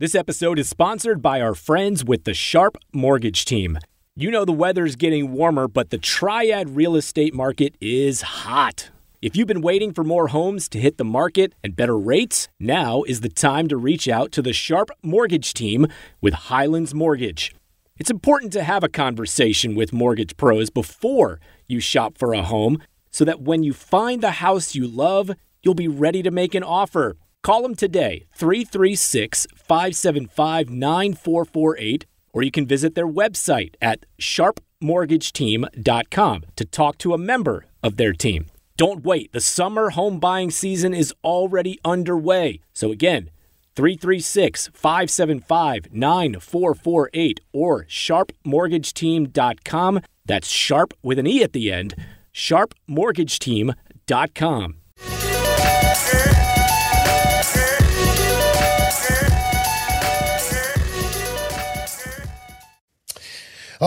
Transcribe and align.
This 0.00 0.14
episode 0.14 0.60
is 0.60 0.68
sponsored 0.68 1.20
by 1.20 1.40
our 1.40 1.56
friends 1.56 2.04
with 2.04 2.22
the 2.22 2.32
Sharpe 2.32 2.78
Mortgage 2.92 3.44
Team. 3.44 3.80
You 4.14 4.30
know 4.30 4.44
the 4.44 4.52
weather's 4.52 4.94
getting 4.94 5.32
warmer, 5.32 5.66
but 5.66 5.90
the 5.90 5.98
Triad 5.98 6.76
real 6.76 6.94
estate 6.94 7.34
market 7.34 7.74
is 7.80 8.22
hot. 8.22 8.90
If 9.20 9.34
you've 9.34 9.48
been 9.48 9.60
waiting 9.60 9.92
for 9.92 10.04
more 10.04 10.28
homes 10.28 10.68
to 10.68 10.78
hit 10.78 10.98
the 10.98 11.04
market 11.04 11.52
and 11.64 11.74
better 11.74 11.98
rates, 11.98 12.46
now 12.60 13.02
is 13.08 13.22
the 13.22 13.28
time 13.28 13.66
to 13.66 13.76
reach 13.76 14.06
out 14.06 14.30
to 14.30 14.40
the 14.40 14.52
Sharpe 14.52 14.92
Mortgage 15.02 15.52
Team 15.52 15.88
with 16.20 16.34
Highlands 16.34 16.94
Mortgage. 16.94 17.52
It's 17.96 18.08
important 18.08 18.52
to 18.52 18.62
have 18.62 18.84
a 18.84 18.88
conversation 18.88 19.74
with 19.74 19.92
mortgage 19.92 20.36
pros 20.36 20.70
before 20.70 21.40
you 21.66 21.80
shop 21.80 22.16
for 22.16 22.34
a 22.34 22.44
home 22.44 22.80
so 23.10 23.24
that 23.24 23.40
when 23.40 23.64
you 23.64 23.72
find 23.72 24.22
the 24.22 24.30
house 24.30 24.76
you 24.76 24.86
love, 24.86 25.32
you'll 25.64 25.74
be 25.74 25.88
ready 25.88 26.22
to 26.22 26.30
make 26.30 26.54
an 26.54 26.62
offer. 26.62 27.16
Call 27.42 27.62
them 27.62 27.74
today, 27.74 28.26
336 28.34 29.46
575 29.54 30.68
9448, 30.70 32.06
or 32.32 32.42
you 32.42 32.50
can 32.50 32.66
visit 32.66 32.94
their 32.94 33.08
website 33.08 33.74
at 33.80 34.04
sharpemortgageteam.com 34.20 36.44
to 36.56 36.64
talk 36.64 36.98
to 36.98 37.14
a 37.14 37.18
member 37.18 37.66
of 37.82 37.96
their 37.96 38.12
team. 38.12 38.46
Don't 38.76 39.04
wait, 39.04 39.32
the 39.32 39.40
summer 39.40 39.90
home 39.90 40.18
buying 40.20 40.50
season 40.50 40.92
is 40.94 41.14
already 41.24 41.78
underway. 41.84 42.60
So, 42.72 42.92
again, 42.92 43.30
336 43.74 44.68
575 44.74 45.92
9448 45.92 47.40
or 47.52 47.84
sharpemortgageteam.com. 47.84 50.00
That's 50.26 50.48
sharp 50.48 50.94
with 51.02 51.18
an 51.18 51.26
E 51.26 51.42
at 51.42 51.52
the 51.52 51.72
end. 51.72 51.94
sharpemortgageteam.com. 52.34 54.74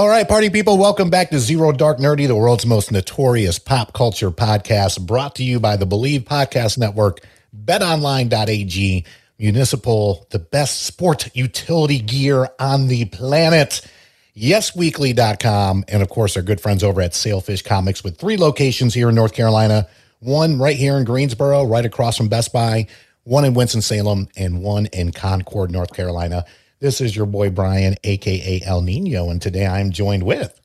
All 0.01 0.09
right, 0.09 0.27
party 0.27 0.49
people, 0.49 0.79
welcome 0.79 1.11
back 1.11 1.29
to 1.29 1.37
Zero 1.37 1.71
Dark 1.71 1.99
Nerdy, 1.99 2.25
the 2.25 2.35
world's 2.35 2.65
most 2.65 2.91
notorious 2.91 3.59
pop 3.59 3.93
culture 3.93 4.31
podcast, 4.31 5.05
brought 5.05 5.35
to 5.35 5.43
you 5.43 5.59
by 5.59 5.75
the 5.77 5.85
Bleav 5.85 6.21
Podcast 6.21 6.79
Network, 6.79 7.19
betonline.ag, 7.55 9.05
Municipal, 9.37 10.25
the 10.31 10.39
best 10.39 10.81
sport 10.87 11.29
utility 11.35 11.99
gear 11.99 12.49
on 12.57 12.87
the 12.87 13.05
planet, 13.05 13.87
yesweekly.com, 14.35 15.85
and 15.87 16.01
of 16.01 16.09
course, 16.09 16.35
our 16.35 16.41
good 16.41 16.59
friends 16.59 16.83
over 16.83 16.99
at 16.99 17.13
Sailfish 17.13 17.61
Comics 17.61 18.03
with 18.03 18.17
three 18.17 18.37
locations 18.37 18.95
here 18.95 19.09
in 19.09 19.13
North 19.13 19.33
Carolina 19.33 19.87
one 20.19 20.57
right 20.57 20.77
here 20.77 20.97
in 20.97 21.03
Greensboro, 21.03 21.63
right 21.63 21.85
across 21.85 22.17
from 22.17 22.27
Best 22.27 22.51
Buy, 22.51 22.87
one 23.23 23.45
in 23.45 23.53
Winston-Salem, 23.53 24.29
and 24.35 24.63
one 24.63 24.87
in 24.87 25.11
Concord, 25.11 25.69
North 25.69 25.93
Carolina. 25.93 26.43
This 26.81 26.99
is 26.99 27.15
your 27.15 27.27
boy 27.27 27.51
Brian, 27.51 27.95
aka 28.03 28.59
El 28.65 28.81
Nino, 28.81 29.29
and 29.29 29.39
today 29.39 29.67
I'm 29.67 29.91
joined 29.91 30.23
with 30.23 30.59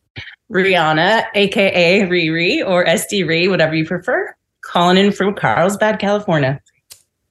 Rihanna, 0.50 1.26
aka 1.34 2.00
Riri, 2.08 2.66
or 2.66 2.86
SD 2.86 3.28
Ree, 3.28 3.48
whatever 3.48 3.74
you 3.74 3.84
prefer, 3.84 4.34
calling 4.62 4.96
in 4.96 5.12
from 5.12 5.34
Carlsbad, 5.34 5.98
California. 5.98 6.58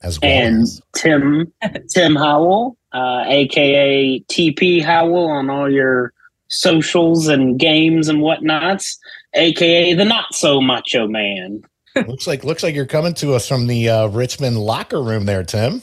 as 0.03 0.21
well 0.21 0.29
and 0.31 0.61
as 0.61 0.81
Tim 0.93 1.51
Tim 1.89 2.15
Howell, 2.15 2.77
uh, 2.93 3.23
aka 3.25 4.19
TP 4.31 4.83
Howell, 4.83 5.31
on 5.31 5.49
all 5.49 5.67
your 5.67 6.13
socials 6.49 7.27
and 7.27 7.57
games 7.57 8.07
and 8.07 8.19
whatnots, 8.19 8.99
aka 9.33 9.95
the 9.95 10.05
not 10.05 10.31
so 10.35 10.61
macho 10.61 11.07
man. 11.07 11.63
looks 12.07 12.27
like 12.27 12.43
looks 12.43 12.61
like 12.61 12.75
you're 12.75 12.85
coming 12.85 13.15
to 13.15 13.33
us 13.33 13.47
from 13.47 13.65
the 13.65 13.89
uh, 13.89 14.07
Richmond 14.09 14.59
locker 14.59 15.01
room 15.01 15.25
there, 15.25 15.43
Tim. 15.43 15.81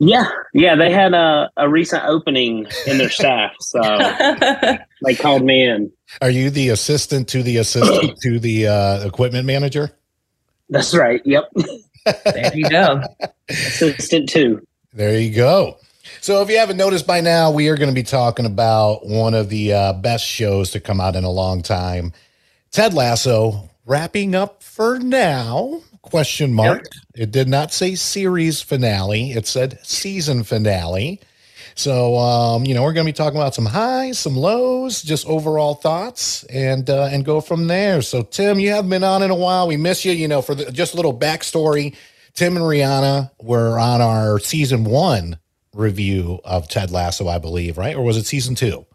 Yeah, 0.00 0.28
yeah, 0.54 0.76
they 0.76 0.90
had 0.90 1.12
a, 1.12 1.50
a 1.58 1.68
recent 1.68 2.04
opening 2.04 2.66
in 2.86 2.96
their 2.96 3.10
staff, 3.10 3.52
so 3.60 3.80
they 5.04 5.14
called 5.14 5.44
me 5.44 5.68
in. 5.68 5.92
Are 6.22 6.30
you 6.30 6.48
the 6.48 6.70
assistant 6.70 7.28
to 7.28 7.42
the 7.42 7.58
assistant 7.58 8.18
to 8.22 8.38
the 8.38 8.66
uh, 8.66 9.06
equipment 9.06 9.44
manager? 9.44 9.90
That's 10.70 10.94
right. 10.94 11.20
Yep, 11.26 11.52
there 12.24 12.56
you 12.56 12.70
go. 12.70 13.02
assistant 13.50 14.30
too. 14.30 14.66
There 14.94 15.20
you 15.20 15.34
go. 15.34 15.76
So, 16.22 16.40
if 16.40 16.48
you 16.48 16.58
haven't 16.58 16.78
noticed 16.78 17.06
by 17.06 17.20
now, 17.20 17.50
we 17.50 17.68
are 17.68 17.76
going 17.76 17.90
to 17.90 17.94
be 17.94 18.02
talking 18.02 18.46
about 18.46 19.06
one 19.06 19.34
of 19.34 19.50
the 19.50 19.74
uh, 19.74 19.92
best 19.92 20.24
shows 20.24 20.70
to 20.70 20.80
come 20.80 21.00
out 21.00 21.14
in 21.14 21.24
a 21.24 21.30
long 21.30 21.62
time. 21.62 22.14
Ted 22.70 22.94
Lasso 22.94 23.68
wrapping 23.84 24.34
up 24.34 24.62
for 24.62 24.98
now? 24.98 25.82
Question 26.02 26.52
mark. 26.54 26.86
It 27.14 27.30
did 27.30 27.48
not 27.48 27.72
say 27.72 27.94
series 27.94 28.62
finale. 28.62 29.32
It 29.32 29.46
said 29.46 29.78
season 29.82 30.44
finale. 30.44 31.20
So, 31.74 32.16
um, 32.16 32.64
you 32.64 32.74
know, 32.74 32.82
we're 32.82 32.92
going 32.92 33.06
to 33.06 33.12
be 33.12 33.16
talking 33.16 33.38
about 33.38 33.54
some 33.54 33.66
highs, 33.66 34.18
some 34.18 34.34
lows, 34.34 35.02
just 35.02 35.26
overall 35.26 35.74
thoughts, 35.74 36.44
and 36.44 36.88
uh, 36.88 37.08
and 37.12 37.24
go 37.24 37.40
from 37.40 37.66
there. 37.66 38.02
So, 38.02 38.22
Tim, 38.22 38.58
you 38.58 38.70
haven't 38.70 38.90
been 38.90 39.04
on 39.04 39.22
in 39.22 39.30
a 39.30 39.34
while. 39.34 39.68
We 39.68 39.76
miss 39.76 40.04
you. 40.04 40.12
You 40.12 40.28
know, 40.28 40.42
for 40.42 40.54
the, 40.54 40.70
just 40.72 40.94
a 40.94 40.96
little 40.96 41.16
backstory. 41.16 41.96
Tim 42.34 42.56
and 42.56 42.64
Rihanna 42.64 43.30
were 43.42 43.78
on 43.78 44.00
our 44.00 44.38
season 44.38 44.84
one 44.84 45.38
review 45.74 46.40
of 46.44 46.68
Ted 46.68 46.90
Lasso, 46.90 47.28
I 47.28 47.38
believe, 47.38 47.76
right? 47.76 47.96
Or 47.96 48.02
was 48.02 48.16
it 48.16 48.26
season 48.26 48.54
two? 48.54 48.86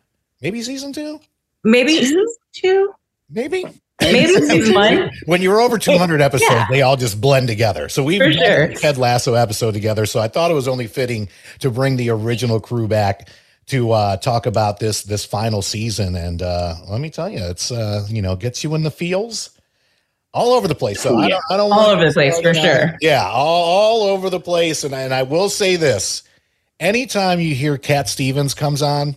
Maybe 0.42 0.62
season 0.62 0.94
two? 0.94 1.20
Maybe 1.64 2.00
two, 2.00 2.94
Maybe. 3.30 3.66
Maybe 4.02 4.74
one. 4.74 5.12
When 5.26 5.42
you're 5.42 5.60
over 5.62 5.78
200 5.78 6.22
episodes, 6.22 6.50
Yeah. 6.52 6.68
they 6.70 6.82
all 6.82 6.96
just 6.98 7.20
blend 7.20 7.48
together. 7.48 7.90
So 7.90 8.04
we've 8.04 8.22
For 8.22 8.32
sure. 8.32 8.64
a 8.64 8.76
Ted 8.76 8.98
Lasso 8.98 9.34
episode 9.34 9.74
together. 9.74 10.06
So 10.06 10.20
I 10.20 10.28
thought 10.28 10.52
it 10.52 10.56
was 10.56 10.68
only 10.68 10.88
fitting 10.88 11.30
to 11.60 11.70
bring 11.72 11.96
the 11.98 12.10
original 12.10 12.60
crew 12.60 12.88
back 12.88 13.30
to 13.68 13.92
uh, 13.92 14.18
talk 14.18 14.46
about 14.46 14.80
this 14.80 15.04
this 15.04 15.26
final 15.26 15.62
season. 15.62 16.16
And 16.16 16.42
uh, 16.42 16.76
let 16.88 17.02
me 17.02 17.10
tell 17.10 17.30
you, 17.30 17.40
it's 17.40 17.72
uh, 17.72 18.06
you 18.10 18.22
know 18.22 18.36
gets 18.36 18.64
you 18.64 18.76
in 18.76 18.84
the 18.84 18.92
feels 18.92 19.50
all 20.34 20.54
over 20.54 20.68
the 20.68 20.76
place. 20.76 21.00
So 21.02 21.18
I 21.18 21.30
don't, 21.30 21.44
I 21.50 21.58
don't 21.58 21.72
All 21.72 21.78
want- 21.88 21.98
over 22.00 22.08
the 22.08 22.14
place, 22.14 22.40
for 22.42 22.54
sure. 22.54 22.96
Yeah, 23.02 23.26
all, 23.28 23.64
all 23.64 24.04
over 24.10 24.30
the 24.30 24.40
place. 24.40 24.84
And 24.84 24.94
I, 24.94 25.02
and 25.02 25.14
I 25.14 25.24
will 25.24 25.50
say 25.50 25.78
this: 25.78 26.22
anytime 26.80 27.40
you 27.40 27.56
hear 27.56 27.78
Cat 27.78 28.08
Stevens 28.10 28.54
comes 28.54 28.82
on, 28.84 29.16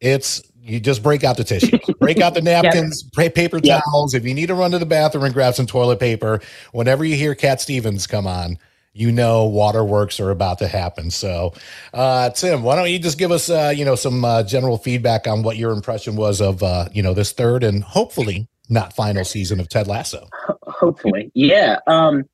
it's 0.00 0.42
you 0.62 0.80
just 0.80 1.02
break 1.02 1.24
out 1.24 1.36
the 1.36 1.44
tissues, 1.44 1.80
break 2.00 2.20
out 2.20 2.34
the 2.34 2.42
napkins, 2.42 3.02
pa- 3.02 3.28
paper 3.34 3.58
Yep. 3.62 3.82
towels. 3.84 4.14
If 4.14 4.24
you 4.24 4.34
need 4.34 4.46
to 4.46 4.54
run 4.54 4.70
to 4.72 4.78
the 4.78 4.86
bathroom 4.86 5.24
and 5.24 5.34
grab 5.34 5.54
some 5.54 5.66
toilet 5.66 6.00
paper, 6.00 6.40
whenever 6.72 7.04
you 7.04 7.16
hear 7.16 7.34
Cat 7.34 7.60
Stevens 7.60 8.06
come 8.06 8.26
on, 8.26 8.58
you 8.92 9.12
know 9.12 9.46
waterworks 9.46 10.18
are 10.20 10.30
about 10.30 10.58
to 10.58 10.68
happen. 10.68 11.10
So, 11.10 11.54
uh, 11.94 12.30
Tim, 12.30 12.62
why 12.62 12.76
don't 12.76 12.90
you 12.90 12.98
just 12.98 13.18
give 13.18 13.30
us, 13.30 13.48
uh, 13.48 13.72
you 13.74 13.84
know, 13.84 13.94
some 13.94 14.24
uh, 14.24 14.42
general 14.42 14.78
feedback 14.78 15.26
on 15.26 15.42
what 15.42 15.56
your 15.56 15.72
impression 15.72 16.16
was 16.16 16.40
of, 16.40 16.62
uh, 16.62 16.88
you 16.92 17.02
know, 17.02 17.14
this 17.14 17.32
third 17.32 17.62
and 17.64 17.84
hopefully 17.84 18.48
not 18.68 18.92
final 18.94 19.24
season 19.24 19.60
of 19.60 19.68
Ted 19.68 19.86
Lasso. 19.86 20.28
Hopefully, 20.64 21.30
yeah. 21.34 21.78
Um, 21.86 22.24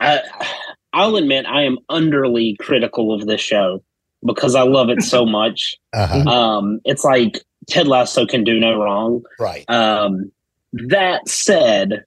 I, 0.00 0.20
I'll 0.92 1.16
admit 1.16 1.46
I 1.46 1.62
am 1.64 1.78
underly 1.90 2.56
critical 2.58 3.12
of 3.12 3.26
this 3.26 3.40
show 3.40 3.82
because 4.24 4.54
I 4.54 4.62
love 4.62 4.90
it 4.90 5.02
so 5.02 5.26
much. 5.26 5.76
Uh-huh. 5.92 6.28
Um, 6.30 6.80
it's 6.84 7.04
like 7.04 7.42
Ted 7.68 7.86
Lasso 7.88 8.26
can 8.26 8.44
do 8.44 8.58
no 8.58 8.78
wrong. 8.78 9.22
Right. 9.38 9.64
Um, 9.68 10.30
that 10.72 11.28
said, 11.28 12.04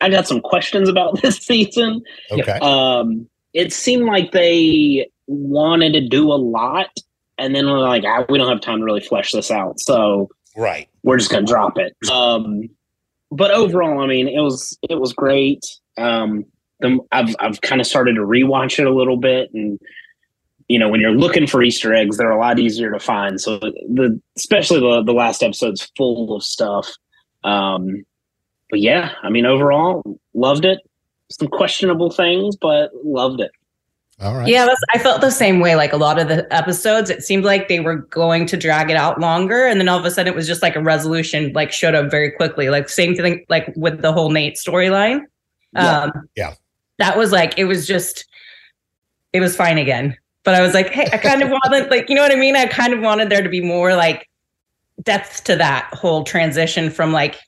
I 0.00 0.08
got 0.08 0.26
some 0.26 0.40
questions 0.40 0.88
about 0.88 1.20
this 1.22 1.38
season. 1.38 2.02
Okay. 2.30 2.58
Um, 2.60 3.28
it 3.52 3.72
seemed 3.72 4.06
like 4.06 4.32
they 4.32 5.10
wanted 5.26 5.92
to 5.94 6.06
do 6.08 6.32
a 6.32 6.34
lot, 6.34 6.90
and 7.38 7.54
then 7.54 7.66
we're 7.66 7.78
like, 7.80 8.04
ah, 8.06 8.24
we 8.28 8.38
don't 8.38 8.48
have 8.48 8.60
time 8.60 8.78
to 8.78 8.84
really 8.84 9.00
flesh 9.00 9.32
this 9.32 9.50
out, 9.50 9.80
so 9.80 10.28
Right. 10.56 10.88
we're 11.02 11.16
just 11.18 11.30
gonna 11.30 11.46
drop 11.46 11.78
it. 11.78 11.96
Um, 12.10 12.68
but 13.30 13.50
overall, 13.52 14.00
I 14.00 14.06
mean, 14.06 14.28
it 14.28 14.40
was 14.40 14.78
it 14.88 15.00
was 15.00 15.12
great. 15.12 15.64
Um, 15.98 16.44
the, 16.80 16.98
I've 17.12 17.34
I've 17.40 17.60
kind 17.60 17.80
of 17.80 17.86
started 17.86 18.14
to 18.14 18.22
rewatch 18.22 18.78
it 18.78 18.86
a 18.86 18.94
little 18.94 19.16
bit, 19.16 19.50
and 19.54 19.78
you 20.70 20.78
know, 20.78 20.88
when 20.88 21.00
you're 21.00 21.10
looking 21.10 21.48
for 21.48 21.64
Easter 21.64 21.92
eggs, 21.92 22.16
they're 22.16 22.30
a 22.30 22.38
lot 22.38 22.60
easier 22.60 22.92
to 22.92 23.00
find. 23.00 23.40
So 23.40 23.58
the 23.58 24.20
especially 24.36 24.78
the 24.78 25.02
the 25.02 25.12
last 25.12 25.42
episode's 25.42 25.90
full 25.96 26.36
of 26.36 26.44
stuff. 26.44 26.88
Um, 27.42 28.04
but 28.70 28.78
yeah, 28.78 29.10
I 29.24 29.30
mean, 29.30 29.46
overall, 29.46 30.20
loved 30.32 30.64
it. 30.64 30.78
Some 31.28 31.48
questionable 31.48 32.12
things, 32.12 32.54
but 32.54 32.92
loved 33.04 33.40
it. 33.40 33.50
All 34.20 34.36
right. 34.36 34.46
Yeah, 34.46 34.64
that's, 34.64 34.80
I 34.94 34.98
felt 34.98 35.22
the 35.22 35.30
same 35.32 35.58
way. 35.58 35.74
Like 35.74 35.92
a 35.92 35.96
lot 35.96 36.20
of 36.20 36.28
the 36.28 36.46
episodes, 36.54 37.10
it 37.10 37.24
seemed 37.24 37.44
like 37.44 37.66
they 37.66 37.80
were 37.80 37.96
going 37.96 38.46
to 38.46 38.56
drag 38.56 38.90
it 38.90 38.96
out 38.96 39.18
longer, 39.18 39.66
and 39.66 39.80
then 39.80 39.88
all 39.88 39.98
of 39.98 40.04
a 40.04 40.10
sudden, 40.12 40.32
it 40.32 40.36
was 40.36 40.46
just 40.46 40.62
like 40.62 40.76
a 40.76 40.80
resolution, 40.82 41.52
like 41.52 41.72
showed 41.72 41.96
up 41.96 42.12
very 42.12 42.30
quickly. 42.30 42.70
Like 42.70 42.88
same 42.88 43.16
thing, 43.16 43.44
like 43.48 43.72
with 43.74 44.02
the 44.02 44.12
whole 44.12 44.30
Nate 44.30 44.54
storyline. 44.54 45.22
Yeah. 45.74 46.02
Um, 46.02 46.12
Yeah. 46.36 46.54
that 46.98 47.18
was 47.18 47.32
like 47.32 47.58
it 47.58 47.64
was 47.64 47.88
just, 47.88 48.26
it 49.32 49.40
was 49.40 49.56
fine 49.56 49.78
again. 49.78 50.16
But 50.42 50.54
I 50.54 50.62
was 50.62 50.74
like, 50.74 50.88
hey, 50.88 51.08
I 51.12 51.18
kind 51.18 51.42
of 51.42 51.50
wanted, 51.64 51.90
like, 51.90 52.08
you 52.08 52.14
know 52.14 52.22
what 52.22 52.32
I 52.32 52.36
mean? 52.36 52.56
I 52.56 52.66
kind 52.66 52.92
of 52.92 53.00
wanted 53.00 53.30
there 53.30 53.42
to 53.42 53.48
be 53.48 53.60
more 53.60 53.94
like 53.94 54.28
depth 55.02 55.44
to 55.44 55.56
that 55.56 55.92
whole 55.92 56.24
transition 56.24 56.90
from 56.90 57.12
like, 57.12 57.38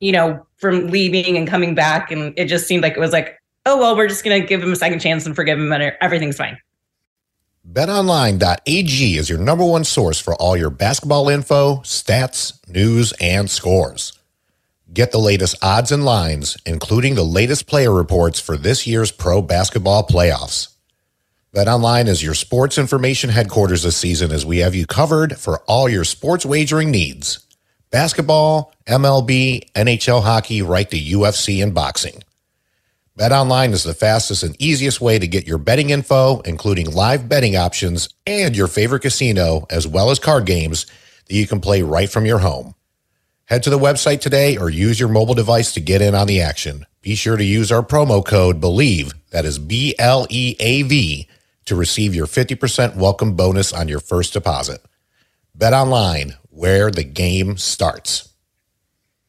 you 0.00 0.12
know, 0.12 0.46
from 0.56 0.88
leaving 0.88 1.36
and 1.36 1.48
coming 1.48 1.74
back, 1.74 2.10
and 2.10 2.32
it 2.36 2.46
just 2.46 2.66
seemed 2.66 2.82
like 2.82 2.94
it 2.94 3.00
was 3.00 3.12
like, 3.12 3.38
oh 3.64 3.78
well, 3.78 3.96
we're 3.96 4.08
just 4.08 4.24
gonna 4.24 4.40
give 4.40 4.62
him 4.62 4.72
a 4.72 4.76
second 4.76 5.00
chance 5.00 5.26
and 5.26 5.34
forgive 5.34 5.58
him, 5.58 5.72
and 5.72 5.92
everything's 6.00 6.36
fine. 6.36 6.58
BetOnline.ag 7.70 9.16
is 9.16 9.28
your 9.28 9.38
number 9.40 9.64
one 9.64 9.82
source 9.82 10.20
for 10.20 10.34
all 10.36 10.56
your 10.56 10.70
basketball 10.70 11.28
info, 11.28 11.78
stats, 11.78 12.60
news, 12.68 13.12
and 13.20 13.50
scores. 13.50 14.12
Get 14.92 15.10
the 15.10 15.18
latest 15.18 15.56
odds 15.62 15.90
and 15.90 16.04
lines, 16.04 16.56
including 16.64 17.16
the 17.16 17.24
latest 17.24 17.66
player 17.66 17.92
reports 17.92 18.38
for 18.38 18.56
this 18.56 18.86
year's 18.86 19.10
pro 19.10 19.42
basketball 19.42 20.06
playoffs. 20.06 20.75
BetOnline 21.54 22.06
is 22.06 22.22
your 22.22 22.34
sports 22.34 22.76
information 22.76 23.30
headquarters 23.30 23.82
this 23.82 23.96
season 23.96 24.30
as 24.30 24.44
we 24.44 24.58
have 24.58 24.74
you 24.74 24.84
covered 24.84 25.38
for 25.38 25.60
all 25.60 25.88
your 25.88 26.04
sports 26.04 26.44
wagering 26.44 26.90
needs. 26.90 27.46
Basketball, 27.90 28.74
MLB, 28.86 29.70
NHL 29.72 30.22
hockey, 30.22 30.60
right 30.60 30.90
to 30.90 30.98
UFC 30.98 31.62
and 31.62 31.72
boxing. 31.72 32.22
BetOnline 33.18 33.72
is 33.72 33.84
the 33.84 33.94
fastest 33.94 34.42
and 34.42 34.60
easiest 34.60 35.00
way 35.00 35.18
to 35.18 35.26
get 35.26 35.46
your 35.46 35.56
betting 35.56 35.88
info, 35.88 36.40
including 36.40 36.90
live 36.90 37.26
betting 37.28 37.56
options 37.56 38.10
and 38.26 38.54
your 38.54 38.66
favorite 38.66 39.00
casino, 39.00 39.66
as 39.70 39.86
well 39.86 40.10
as 40.10 40.18
card 40.18 40.44
games 40.44 40.84
that 41.26 41.34
you 41.34 41.46
can 41.46 41.60
play 41.60 41.80
right 41.80 42.10
from 42.10 42.26
your 42.26 42.40
home. 42.40 42.74
Head 43.46 43.62
to 43.62 43.70
the 43.70 43.78
website 43.78 44.20
today 44.20 44.58
or 44.58 44.68
use 44.68 45.00
your 45.00 45.08
mobile 45.08 45.34
device 45.34 45.72
to 45.72 45.80
get 45.80 46.02
in 46.02 46.14
on 46.14 46.26
the 46.26 46.42
action. 46.42 46.84
Be 47.00 47.14
sure 47.14 47.36
to 47.36 47.44
use 47.44 47.72
our 47.72 47.82
promo 47.82 48.22
code 48.22 48.60
BLEAV, 48.60 49.14
that 49.30 49.46
is 49.46 49.58
B 49.58 49.94
L 49.98 50.26
E 50.28 50.56
A 50.58 50.82
V, 50.82 51.28
to 51.66 51.76
receive 51.76 52.14
your 52.14 52.26
50% 52.26 52.96
welcome 52.96 53.34
bonus 53.34 53.72
on 53.72 53.88
your 53.88 54.00
first 54.00 54.32
deposit. 54.32 54.80
Bet 55.54 55.72
online, 55.72 56.34
where 56.50 56.90
the 56.90 57.04
game 57.04 57.56
starts. 57.56 58.28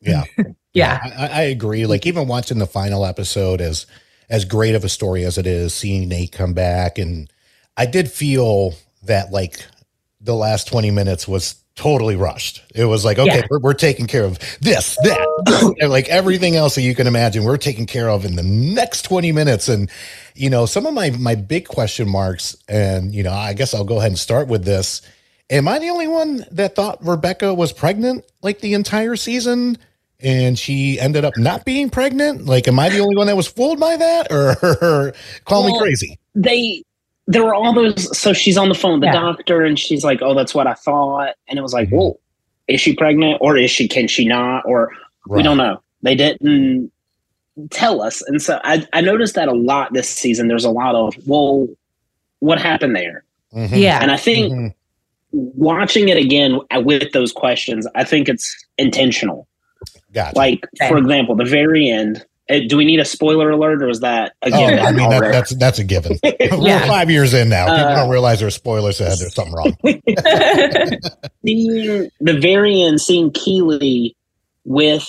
Yeah. 0.02 0.24
Yeah. 0.74 1.00
I, 1.18 1.28
I 1.28 1.42
agree. 1.44 1.88
Like 1.88 2.06
even 2.06 2.28
watching 2.28 2.60
the 2.60 2.68
final 2.68 3.04
episode 3.04 3.62
as 3.62 3.88
as 4.30 4.46
great 4.46 4.76
of 4.76 4.84
a 4.84 4.90
story 4.90 5.26
as 5.26 5.40
it 5.40 5.48
is, 5.48 5.74
seeing 5.74 6.08
Nate 6.08 6.32
come 6.32 6.54
back 6.54 7.00
and 7.00 7.32
I 7.76 7.88
did 7.88 8.12
feel 8.12 8.76
that 9.02 9.32
like 9.32 9.66
the 10.22 10.36
last 10.36 10.68
20 10.68 10.92
minutes 10.92 11.28
was 11.28 11.56
totally 11.78 12.16
rushed. 12.18 12.64
It 12.76 12.86
was 12.86 13.06
like, 13.06 13.18
okay, 13.20 13.38
Yeah. 13.38 13.48
we're, 13.50 13.60
we're 13.60 13.74
taking 13.74 14.08
care 14.08 14.26
of 14.26 14.38
this, 14.60 14.98
that, 15.04 15.76
and 15.80 15.90
like 15.90 16.10
everything 16.10 16.56
else 16.58 16.76
that 16.76 16.82
you 16.82 16.94
can 16.96 17.08
imagine, 17.08 17.44
we're 17.46 17.56
taking 17.58 17.86
care 17.86 18.10
of 18.10 18.26
in 18.26 18.36
the 18.36 18.44
next 18.44 19.04
20 19.04 19.32
minutes. 19.32 19.70
And, 19.70 19.90
you 20.36 20.50
know, 20.50 20.66
some 20.66 20.86
of 20.86 20.94
my, 20.94 21.12
my 21.12 21.36
big 21.36 21.68
question 21.68 22.10
marks, 22.10 22.58
and, 22.68 23.14
you 23.16 23.24
know, 23.24 23.32
I 23.32 23.54
guess 23.54 23.74
I'll 23.74 23.86
go 23.86 24.00
ahead 24.00 24.10
and 24.12 24.20
start 24.20 24.48
with 24.50 24.66
this. 24.66 25.02
Am 25.50 25.68
I 25.68 25.80
the 25.80 25.90
only 25.90 26.08
one 26.08 26.46
that 26.52 26.76
thought 26.76 26.98
Rebecca 27.06 27.54
was 27.54 27.72
pregnant 27.72 28.26
like 28.42 28.60
the 28.60 28.74
entire 28.74 29.16
season? 29.16 29.78
And 30.20 30.58
she 30.58 31.00
ended 31.00 31.26
up 31.26 31.38
not 31.38 31.64
being 31.64 31.92
pregnant. 31.92 32.46
Like, 32.46 32.68
am 32.68 32.80
I 32.80 32.90
the 32.90 33.00
only 33.02 33.16
one 33.16 33.28
that 33.28 33.38
was 33.38 33.48
fooled 33.48 33.80
by 33.80 33.96
that, 33.98 34.32
or 34.32 35.14
call 35.46 35.68
me 35.68 35.78
crazy? 35.78 36.18
they 36.34 36.84
there 37.28 37.44
were 37.44 37.54
all 37.54 37.74
those 37.74 38.18
so 38.18 38.32
she's 38.34 38.58
on 38.58 38.70
the 38.70 38.76
phone 38.76 38.94
with 38.94 39.02
the 39.02 39.08
Yeah. 39.08 39.14
doctor 39.20 39.64
and 39.64 39.78
she's 39.78 40.04
like 40.04 40.22
oh 40.22 40.34
that's 40.34 40.56
what 40.56 40.66
i 40.68 40.74
thought 40.74 41.36
and 41.48 41.60
it 41.60 41.62
was 41.62 41.74
like 41.74 41.90
Mhm. 41.90 41.98
well 41.98 42.20
is 42.68 42.80
she 42.82 42.96
pregnant 42.96 43.38
or 43.42 43.58
is 43.58 43.70
she 43.72 43.88
can 43.88 44.08
she 44.08 44.26
not 44.26 44.64
or 44.66 44.92
we 45.28 45.44
don't 45.44 45.58
know 45.58 45.82
they 46.04 46.16
didn't 46.16 46.92
tell 47.72 48.02
us 48.02 48.22
and 48.24 48.42
so 48.42 48.60
I, 48.64 48.86
I 48.94 49.02
noticed 49.02 49.36
that 49.36 49.48
a 49.48 49.54
lot 49.54 49.94
this 49.94 50.08
season 50.10 50.48
there's 50.48 50.66
a 50.66 50.70
lot 50.72 50.96
of 50.96 51.16
well 51.28 51.68
what 52.40 52.60
happened 52.62 52.96
there 52.96 53.24
Mhm. 53.54 53.70
Yeah. 53.78 54.00
and 54.02 54.12
i 54.12 54.18
think 54.18 54.54
Mhm. 54.54 54.74
watching 55.34 56.08
it 56.10 56.18
again 56.18 56.60
with 56.84 57.12
those 57.12 57.32
questions 57.34 57.88
i 57.96 58.04
think 58.04 58.30
it's 58.30 58.56
intentional 58.78 59.48
Gotcha. 60.14 60.38
like 60.38 60.66
Okay. 60.82 60.88
for 60.90 60.98
example 60.98 61.36
the 61.36 61.44
very 61.46 61.90
end 61.90 62.26
do 62.48 62.78
we 62.78 62.86
need 62.86 63.00
a 63.00 63.06
spoiler 63.06 63.50
alert 63.52 63.84
or 63.84 63.90
is 63.90 64.00
that 64.00 64.34
a 64.42 64.50
Oh, 64.54 64.64
I 64.66 64.92
mean, 64.92 65.10
that, 65.10 65.20
that's 65.32 65.56
that's 65.56 65.80
a 65.80 65.84
given. 65.84 66.18
We're 66.24 66.80
five 66.88 67.10
years 67.12 67.34
in 67.34 67.50
now. 67.50 67.66
People 67.66 67.86
Uh, 67.90 67.96
don't 67.96 68.10
realize 68.10 68.40
there's 68.40 68.56
spoilers 68.56 69.00
ahead. 69.02 69.18
There's 69.20 69.36
something 69.36 69.54
wrong. 69.54 69.76
seeing 71.46 72.10
the 72.20 72.34
very 72.40 72.82
end, 72.82 73.02
seeing 73.02 73.32
Keeley 73.32 74.16
with, 74.66 75.08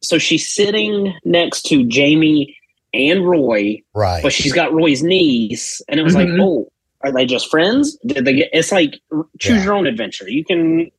so 0.00 0.18
she's 0.18 0.48
sitting 0.48 1.14
next 1.24 1.62
to 1.66 1.84
Jamie 1.84 2.56
and 2.94 3.28
Roy, 3.28 3.82
Right. 3.94 4.22
but 4.22 4.32
she's 4.32 4.52
got 4.52 4.72
Roy's 4.72 5.02
niece, 5.02 5.82
and 5.88 6.00
it 6.00 6.02
was 6.02 6.14
like, 6.14 6.28
Mhm. 6.28 6.40
oh, 6.42 6.72
are 7.02 7.12
they 7.12 7.26
just 7.26 7.48
friends? 7.50 7.96
Did 8.06 8.24
they 8.24 8.34
get? 8.34 8.50
It's 8.52 8.72
like 8.72 8.98
choose 9.38 9.58
Yeah. 9.58 9.64
your 9.64 9.74
own 9.74 9.86
adventure. 9.86 10.28
You 10.28 10.44
can 10.44 10.90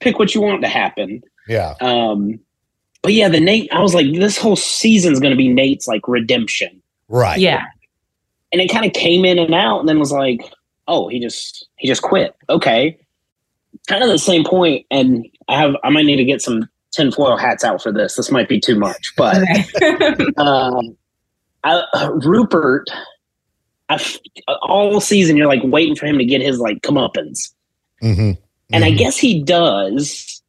pick 0.00 0.18
what 0.18 0.34
you 0.34 0.40
want 0.40 0.62
to 0.62 0.68
happen. 0.68 1.22
Yeah. 1.48 1.74
Um, 1.80 2.38
but 3.02 3.12
yeah, 3.12 3.28
the 3.28 3.40
Nate, 3.40 3.72
I 3.72 3.80
was 3.80 3.94
like, 3.94 4.06
this 4.14 4.38
whole 4.38 4.56
season's 4.56 5.18
going 5.20 5.32
to 5.32 5.36
be 5.36 5.48
Nate's 5.48 5.86
like 5.88 6.06
redemption, 6.08 6.80
Right. 7.08 7.38
yeah. 7.38 7.64
and 8.52 8.60
it 8.60 8.68
kind 8.70 8.86
of 8.86 8.92
came 8.92 9.24
in 9.24 9.38
and 9.38 9.54
out, 9.54 9.80
and 9.80 9.88
then 9.88 9.98
was 9.98 10.12
like, 10.12 10.40
oh, 10.88 11.08
he 11.08 11.18
just 11.20 11.66
he 11.76 11.88
just 11.88 12.02
quit. 12.02 12.34
Okay, 12.48 12.98
kind 13.88 14.02
of 14.02 14.08
the 14.10 14.18
same 14.18 14.44
point, 14.44 14.86
and 14.90 15.26
I 15.48 15.58
have 15.60 15.74
I 15.84 15.90
might 15.90 16.06
need 16.06 16.16
to 16.16 16.24
get 16.24 16.42
some 16.42 16.68
tinfoil 16.92 17.36
hats 17.36 17.64
out 17.64 17.82
for 17.82 17.90
this. 17.92 18.14
This 18.16 18.30
might 18.30 18.48
be 18.48 18.60
too 18.60 18.78
much, 18.78 19.12
but 19.16 19.36
Okay. 19.38 19.64
um, 20.36 20.96
I, 21.64 21.82
uh, 21.94 22.10
Rupert, 22.24 22.90
I 23.88 23.94
f- 23.94 24.18
all 24.62 25.00
season 25.00 25.36
you're 25.36 25.46
like 25.46 25.62
waiting 25.64 25.96
for 25.96 26.06
him 26.06 26.18
to 26.18 26.24
get 26.24 26.40
his 26.42 26.58
like 26.58 26.82
comeuppance, 26.82 27.52
Mm-hmm. 28.02 28.32
and 28.72 28.84
I 28.84 28.90
guess 28.90 29.16
he 29.16 29.42
does. 29.42 30.41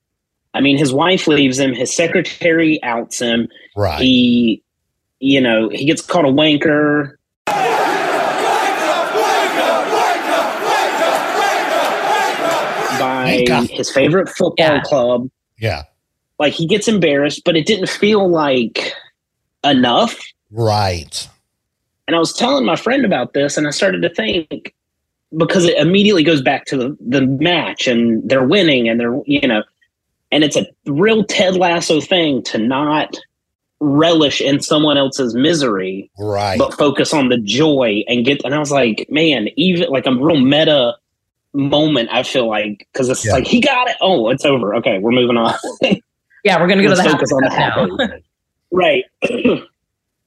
I 0.54 0.62
mean, 0.62 0.78
his 0.78 0.94
wife 0.94 1.28
leaves 1.28 1.60
him. 1.60 1.74
His 1.74 1.96
secretary 1.96 2.82
outs 2.84 3.20
him. 3.20 3.48
right. 3.76 4.00
He, 4.00 4.62
you 5.20 5.42
know, 5.42 5.70
he 5.70 5.86
gets 5.86 6.02
called 6.02 6.26
a 6.26 6.32
wanker. 6.32 7.16
By 13.00 13.44
his 13.72 13.90
favorite 13.92 14.30
football 14.30 14.56
Yeah. 14.76 14.82
club. 14.82 15.30
yeah. 15.58 15.84
Like 16.40 16.54
he 16.54 16.66
gets 16.66 16.88
embarrassed, 16.88 17.44
but 17.46 17.56
it 17.56 17.66
didn't 17.66 17.90
feel 17.90 18.28
like 18.30 18.94
enough. 19.64 20.20
Right. 20.52 21.28
And 22.08 22.16
I 22.16 22.20
was 22.20 22.34
telling 22.34 22.66
my 22.66 22.76
friend 22.76 23.06
about 23.06 23.34
this, 23.34 23.56
and 23.58 23.68
I 23.68 23.70
started 23.72 24.02
to 24.02 24.10
think 24.10 24.74
because 25.38 25.66
it 25.66 25.78
immediately 25.78 26.24
goes 26.24 26.42
back 26.42 26.66
to 26.66 26.78
the, 26.78 26.98
the 27.00 27.22
match 27.22 27.88
and 27.88 28.28
they're 28.28 28.44
winning 28.44 28.90
and 28.90 29.00
they're, 29.00 29.20
you 29.26 29.48
know, 29.48 29.64
and 30.34 30.44
it's 30.44 30.58
a 30.58 30.66
real 30.88 31.24
Ted 31.24 31.56
Lasso 31.56 32.02
thing 32.02 32.42
to 32.44 32.58
not 32.58 33.16
relish 33.80 34.42
in 34.42 34.60
someone 34.62 34.98
else's 34.98 35.36
misery, 35.36 36.10
Right. 36.18 36.58
but 36.58 36.74
focus 36.74 37.14
on 37.14 37.30
the 37.30 37.38
joy 37.38 38.04
and 38.08 38.26
get. 38.26 38.44
And 38.44 38.56
I 38.56 38.60
was 38.60 38.72
like, 38.72 39.06
man, 39.10 39.48
even 39.58 39.90
like 39.90 40.06
a 40.06 40.12
real 40.16 40.40
meta 40.40 40.96
moment, 41.54 42.10
I 42.12 42.24
feel 42.24 42.48
like, 42.48 42.88
because 42.92 43.10
it's 43.10 43.26
Yeah. 43.26 43.34
like, 43.34 43.46
he 43.48 43.60
got 43.62 43.90
it. 43.90 43.96
Oh, 44.02 44.30
it's 44.30 44.44
over. 44.46 44.74
Okay, 44.76 45.00
we're 45.00 45.12
moving 45.12 45.38
on. 45.38 45.54
yeah. 46.44 46.60
We're 46.60 46.68
going 46.68 46.80
to 46.80 46.84
go 46.84 46.90
to 46.90 46.96
Let's 46.96 47.04
the 47.04 47.10
focus 47.12 47.32
on 47.32 47.44
the 47.44 47.50
now. 47.50 47.98
happy. 48.08 48.24
right. 48.72 49.04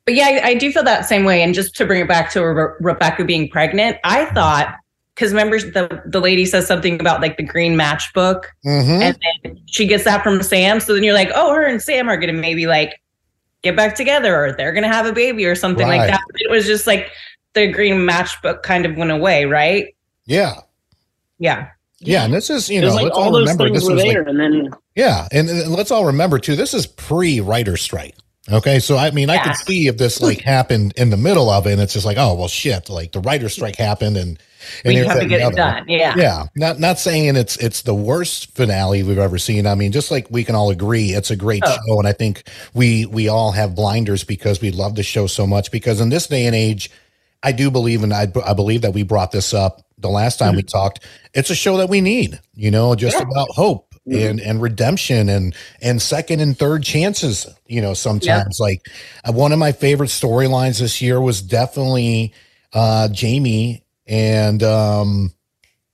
But 0.05 0.15
yeah, 0.15 0.41
I, 0.45 0.51
I 0.51 0.55
do 0.55 0.71
feel 0.71 0.85
that 0.85 1.05
same 1.07 1.25
way. 1.25 1.43
And 1.43 1.53
just 1.53 1.75
to 1.79 1.85
bring 1.85 2.01
it 2.01 2.07
back 2.07 2.31
to 2.31 2.41
Re- 2.41 2.75
Rebecca 2.79 3.25
being 3.25 3.49
pregnant, 3.49 3.97
I 4.05 4.27
thought 4.27 4.77
because 5.17 5.33
remember 5.33 5.59
the 5.59 6.01
the 6.07 6.21
lady 6.21 6.45
says 6.47 6.67
something 6.69 7.01
about 7.01 7.21
like 7.21 7.37
the 7.39 7.43
green 7.43 7.75
matchbook, 7.77 8.45
Mm-hmm. 8.65 9.03
and 9.03 9.19
then 9.45 9.59
she 9.67 9.87
gets 9.89 10.05
that 10.05 10.23
from 10.23 10.41
Sam. 10.43 10.79
So 10.79 10.95
then 10.95 11.03
you're 11.03 11.15
like, 11.15 11.31
oh, 11.35 11.53
her 11.55 11.65
and 11.65 11.83
Sam 11.83 12.09
are 12.09 12.17
gonna 12.17 12.33
maybe 12.35 12.67
like 12.69 13.01
get 13.63 13.75
back 13.75 13.95
together, 13.97 14.37
or 14.45 14.53
they're 14.53 14.73
gonna 14.73 14.87
have 14.93 15.07
a 15.07 15.13
baby, 15.13 15.45
or 15.47 15.55
something 15.57 15.89
Right. 15.89 15.99
like 15.99 16.11
that. 16.11 16.21
But 16.31 16.41
it 16.43 16.51
was 16.51 16.67
just 16.67 16.87
like 16.87 17.11
the 17.55 17.67
green 17.73 17.97
matchbook 18.07 18.63
kind 18.63 18.85
of 18.87 18.97
went 18.97 19.11
away, 19.11 19.47
right? 19.47 19.95
Yeah. 20.27 20.61
Yeah, 21.39 21.69
Yeah. 22.01 22.25
And 22.25 22.33
this 22.35 22.51
is, 22.51 22.69
you 22.69 22.81
know, 22.81 22.89
like 22.95 23.05
let's 23.05 23.17
all 23.17 23.35
all 23.35 23.41
remember 23.41 23.69
this 23.71 23.85
were 23.85 23.95
was 23.95 24.05
like 24.05 24.17
and 24.17 24.39
then 24.41 24.71
Yeah, 24.95 25.29
and, 25.33 25.49
and 25.49 25.71
let's 25.73 25.91
all 25.91 26.05
remember 26.07 26.39
too. 26.39 26.57
This 26.57 26.73
is 26.75 26.87
pre-writer 26.87 27.77
strike. 27.77 28.15
Okay, 28.51 28.79
so 28.79 28.97
I 28.97 29.11
mean, 29.11 29.29
I 29.29 29.35
Yeah. 29.35 29.43
could 29.45 29.57
see 29.57 29.87
if 29.89 29.97
this 29.99 30.21
like 30.23 30.41
happened 30.41 30.93
in 30.97 31.11
the 31.11 31.17
middle 31.17 31.51
of 31.51 31.67
it, 31.67 31.73
and 31.73 31.81
it's 31.83 31.93
just 31.95 32.07
like, 32.07 32.17
oh 32.19 32.35
well, 32.35 32.49
shit. 32.49 32.89
Like 32.91 33.13
the 33.13 33.21
writer 33.21 33.49
strike 33.49 33.77
happened, 33.77 34.17
and 34.17 34.39
and 34.85 34.95
we 34.95 35.05
have 35.05 35.21
to 35.21 35.27
get 35.27 35.41
it 35.41 35.55
done. 35.57 35.85
Yeah, 35.89 36.15
Yeah, 36.17 36.47
not 36.57 36.79
not 36.81 36.99
saying 36.99 37.37
it's 37.37 37.57
it's 37.59 37.83
the 37.83 37.95
worst 37.95 38.55
finale 38.55 39.03
we've 39.03 39.19
ever 39.19 39.39
seen. 39.39 39.67
I 39.67 39.75
mean, 39.75 39.93
just 39.93 40.11
like 40.11 40.27
we 40.31 40.45
can 40.45 40.55
all 40.55 40.71
agree, 40.71 41.11
it's 41.11 41.31
a 41.31 41.37
great 41.37 41.63
Oh. 41.67 41.77
show, 41.89 41.99
and 41.99 42.07
I 42.09 42.13
think 42.13 42.45
we 42.75 43.07
we 43.07 43.29
all 43.29 43.53
have 43.53 43.75
blinders 43.75 44.25
because 44.25 44.61
we 44.61 44.71
love 44.71 44.95
the 44.95 45.03
show 45.03 45.27
so 45.27 45.47
much. 45.47 45.71
Because 45.71 46.01
in 46.01 46.09
this 46.11 46.27
day 46.27 46.47
and 46.47 46.55
age, 46.55 46.91
I 47.43 47.53
do 47.53 47.71
believe, 47.71 48.03
and 48.03 48.13
I 48.13 48.27
I 48.45 48.55
believe 48.55 48.83
that 48.83 48.93
we 48.95 49.03
brought 49.03 49.33
this 49.33 49.53
up 49.55 49.83
the 49.99 50.11
last 50.11 50.39
time 50.39 50.55
we 50.57 50.63
talked. 50.63 51.05
It's 51.35 51.49
a 51.51 51.55
show 51.55 51.77
that 51.79 51.89
we 51.89 52.01
need. 52.01 52.39
You 52.55 52.71
know, 52.71 52.95
just 52.95 53.17
Yeah. 53.17 53.23
about 53.31 53.49
hope 53.51 53.85
and 54.11 54.41
and 54.41 54.63
redemption 54.63 55.29
and 55.29 55.55
and 55.83 56.01
second 56.01 56.41
and 56.41 56.57
third 56.57 56.83
chances. 56.85 57.47
You 57.67 57.81
know, 57.81 57.95
sometimes 57.95 58.59
like 58.61 58.81
uh, 59.25 59.33
one 59.33 59.53
of 59.53 59.59
my 59.59 59.73
favorite 59.73 60.11
storylines 60.11 60.79
this 60.81 61.01
year 61.03 61.21
was 61.21 61.43
definitely 61.43 62.33
uh 62.73 63.09
Jamie 63.09 63.83
and 64.07 64.63
um 64.63 65.33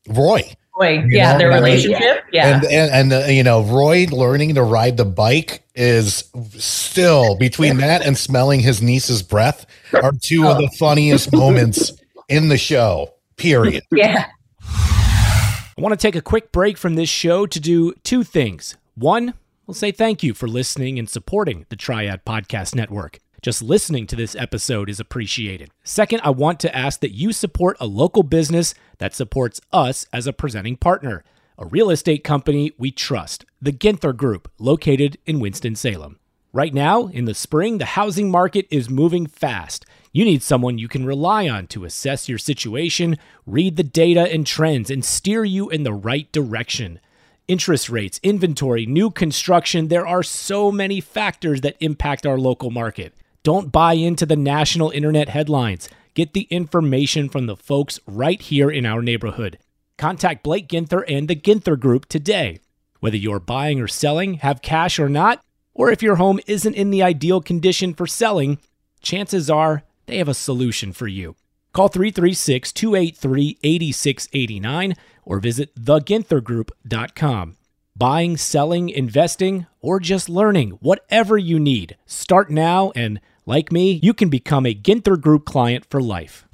Roy. 0.09 0.43
Boy, 0.79 1.01
You 1.01 1.07
yeah, 1.11 1.33
know, 1.33 1.39
their 1.39 1.53
I 1.53 1.57
mean- 1.57 1.65
relationship. 1.65 2.25
Yeah, 2.33 2.55
And 2.57 2.65
and, 2.65 3.13
and 3.13 3.25
uh, 3.25 3.27
you 3.29 3.43
know, 3.43 3.63
Roy 3.63 4.07
learning 4.11 4.55
to 4.55 4.63
ride 4.63 4.97
the 4.97 5.05
bike 5.05 5.63
is 5.75 6.25
still 6.59 7.37
between 7.37 7.77
that 7.79 8.05
and 8.05 8.17
smelling 8.17 8.61
his 8.61 8.81
niece's 8.83 9.23
breath 9.23 9.67
are 9.93 10.13
two 10.21 10.47
of 10.49 10.57
the 10.59 10.71
funniest 10.79 11.31
moments 11.33 11.93
in 12.29 12.49
the 12.49 12.59
show. 12.59 13.13
Period. 13.37 13.83
Yeah. 13.93 14.27
I 14.65 15.81
want 15.81 15.93
to 15.93 15.97
take 15.97 16.15
a 16.17 16.23
quick 16.23 16.53
break 16.53 16.77
from 16.79 16.95
this 16.97 17.09
show 17.09 17.47
to 17.47 17.59
do 17.61 17.93
two 18.05 18.23
things. 18.25 18.77
One, 18.95 19.35
we'll 19.67 19.75
say 19.75 19.91
thank 19.91 20.23
you 20.23 20.35
for 20.35 20.47
listening 20.47 20.99
and 20.99 21.09
supporting 21.09 21.65
the 21.71 21.77
Triad 21.77 22.25
Podcast 22.25 22.75
Network. 22.75 23.19
Just 23.43 23.61
listening 23.61 24.07
to 24.07 24.15
this 24.15 24.37
episode 24.37 24.89
is 24.89 25.01
appreciated. 25.01 25.73
Second, 25.83 26.21
I 26.23 26.31
want 26.31 26.61
to 26.61 26.77
ask 26.77 27.01
that 27.01 27.11
you 27.11 27.33
support 27.33 27.77
a 27.81 27.89
local 27.89 28.23
business 28.23 28.73
that 28.99 29.17
supports 29.17 29.61
us 29.73 30.07
as 30.13 30.29
a 30.29 30.33
presenting 30.33 30.77
partner, 30.77 31.25
a 31.59 31.67
real 31.67 31.91
estate 31.91 32.23
company 32.23 32.71
we 32.79 32.93
trust, 32.93 33.45
the 33.61 33.73
Ginther 33.73 34.17
Group, 34.17 34.49
located 34.61 35.19
in 35.27 35.41
Winston-Salem. 35.41 36.21
Right 36.53 36.73
now, 36.73 37.09
in 37.09 37.25
the 37.25 37.35
spring, 37.35 37.79
the 37.79 37.85
housing 37.85 38.31
market 38.31 38.69
is 38.71 38.89
moving 38.89 39.27
fast. 39.27 39.85
You 40.13 40.25
need 40.25 40.45
someone 40.45 40.79
you 40.79 40.87
can 40.87 41.05
rely 41.05 41.49
on 41.49 41.67
to 41.69 41.85
assess 41.85 42.29
your 42.29 42.39
situation, 42.39 43.19
read 43.45 43.75
the 43.75 43.83
data 43.83 44.33
and 44.33 44.47
trends, 44.47 44.89
and 44.89 45.05
steer 45.05 45.45
you 45.45 45.69
in 45.69 45.83
the 45.83 45.93
right 45.93 46.31
direction. 46.31 47.01
Interest 47.49 47.91
rates, 47.91 48.21
inventory, 48.23 48.87
new 48.87 49.11
construction, 49.11 49.89
there 49.89 50.07
are 50.07 50.23
so 50.23 50.71
many 50.71 51.01
factors 51.01 51.63
that 51.63 51.75
impact 51.81 52.25
our 52.25 52.39
local 52.39 52.71
market. 52.71 53.13
Don't 53.45 53.73
buy 53.73 53.95
into 53.95 54.25
the 54.25 54.37
national 54.37 54.91
internet 54.91 55.29
headlines. 55.29 55.89
Get 56.15 56.33
the 56.33 56.43
information 56.43 57.29
from 57.29 57.47
the 57.47 57.57
folks 57.57 57.99
right 58.07 58.41
here 58.41 58.71
in 58.71 58.87
our 58.87 59.03
neighborhood. 59.03 59.59
Contact 59.99 60.45
Blake 60.45 60.69
Ginther 60.69 61.03
and 61.09 61.27
the 61.27 61.35
Ginther 61.35 61.79
Group 61.79 62.07
today. 62.07 62.61
Whether 63.01 63.17
you're 63.17 63.41
buying 63.41 63.81
or 63.81 63.89
selling, 63.89 64.35
have 64.35 64.63
cash 64.63 65.01
or 65.01 65.09
not, 65.09 65.43
or 65.75 65.91
if 65.91 66.05
your 66.05 66.17
home 66.17 66.39
isn't 66.47 66.75
in 66.75 66.91
the 66.91 67.03
ideal 67.03 67.41
condition 67.41 67.95
for 67.95 68.07
selling, 68.07 68.59
chances 69.01 69.51
are 69.51 69.83
they 70.07 70.19
have 70.19 70.29
a 70.29 70.35
solution 70.35 70.93
for 70.93 71.09
you. 71.09 71.35
Call 71.73 71.89
336 71.89 72.73
283 72.73 73.59
8689 73.61 74.95
or 75.25 75.41
visit 75.41 75.75
theginthergroup.com. 75.75 77.57
Buying, 77.97 78.37
selling, 78.37 78.89
investing, 78.89 79.67
or 79.81 79.99
just 79.99 80.29
learning, 80.29 80.79
whatever 80.81 81.37
you 81.37 81.59
need, 81.59 81.97
start 82.07 82.49
now 82.51 82.93
and, 82.95 83.21
like 83.47 83.73
me, 83.73 84.01
you 84.03 84.15
can 84.15 84.29
become 84.29 84.67
a 84.67 84.75
Ginther 84.75 85.21
Group 85.21 85.45
client 85.45 85.85
for 85.91 86.01
life. 86.01 86.47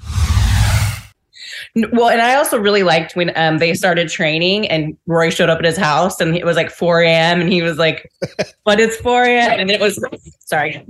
Well, 1.93 2.09
and 2.09 2.21
I 2.21 2.35
also 2.37 2.59
really 2.59 2.83
liked 2.83 3.17
when 3.17 3.33
um, 3.37 3.59
they 3.59 3.75
started 3.75 4.09
training 4.09 4.69
and 4.69 4.97
Roy 5.07 5.31
showed 5.31 5.49
up 5.49 5.59
at 5.59 5.65
his 5.65 5.77
house 5.77 6.21
and 6.21 6.37
it 6.37 6.45
was 6.45 6.57
like 6.57 6.71
4 6.71 7.03
a.m. 7.03 7.41
and 7.41 7.51
he 7.53 7.63
was 7.63 7.79
like, 7.79 8.11
But 8.65 8.81
it's 8.81 8.97
4 8.99 9.25
a.m. 9.25 9.59
And 9.61 9.71
it 9.71 9.81
was, 9.81 9.99
sorry, 10.41 10.85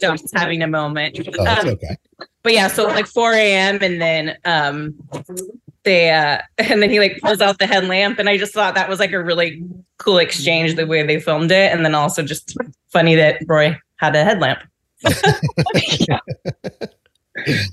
just 0.00 0.34
having 0.34 0.62
a 0.62 0.66
moment. 0.66 1.18
Oh, 1.38 1.46
Um, 1.46 1.68
okay. 1.68 1.96
but 2.42 2.52
yeah, 2.52 2.68
so 2.68 2.84
like 2.86 3.06
4 3.06 3.32
a.m. 3.34 3.78
and 3.82 4.00
then 4.00 4.36
um 4.44 4.94
they 5.84 6.10
uh 6.10 6.38
and 6.58 6.82
then 6.82 6.90
he 6.90 6.98
like 6.98 7.18
pulls 7.20 7.40
out 7.40 7.58
the 7.58 7.66
headlamp 7.66 8.18
and 8.18 8.28
I 8.28 8.38
just 8.38 8.52
thought 8.54 8.74
that 8.74 8.88
was 8.88 8.98
like 8.98 9.12
a 9.12 9.22
really 9.22 9.62
cool 9.98 10.18
exchange 10.18 10.74
the 10.76 10.86
way 10.86 11.02
they 11.06 11.20
filmed 11.20 11.52
it. 11.52 11.72
And 11.72 11.84
then 11.84 11.94
also 11.94 12.22
just 12.22 12.56
funny 12.92 13.14
that 13.14 13.42
Roy 13.46 13.78
had 13.96 14.16
a 14.16 14.24
headlamp. 14.24 14.60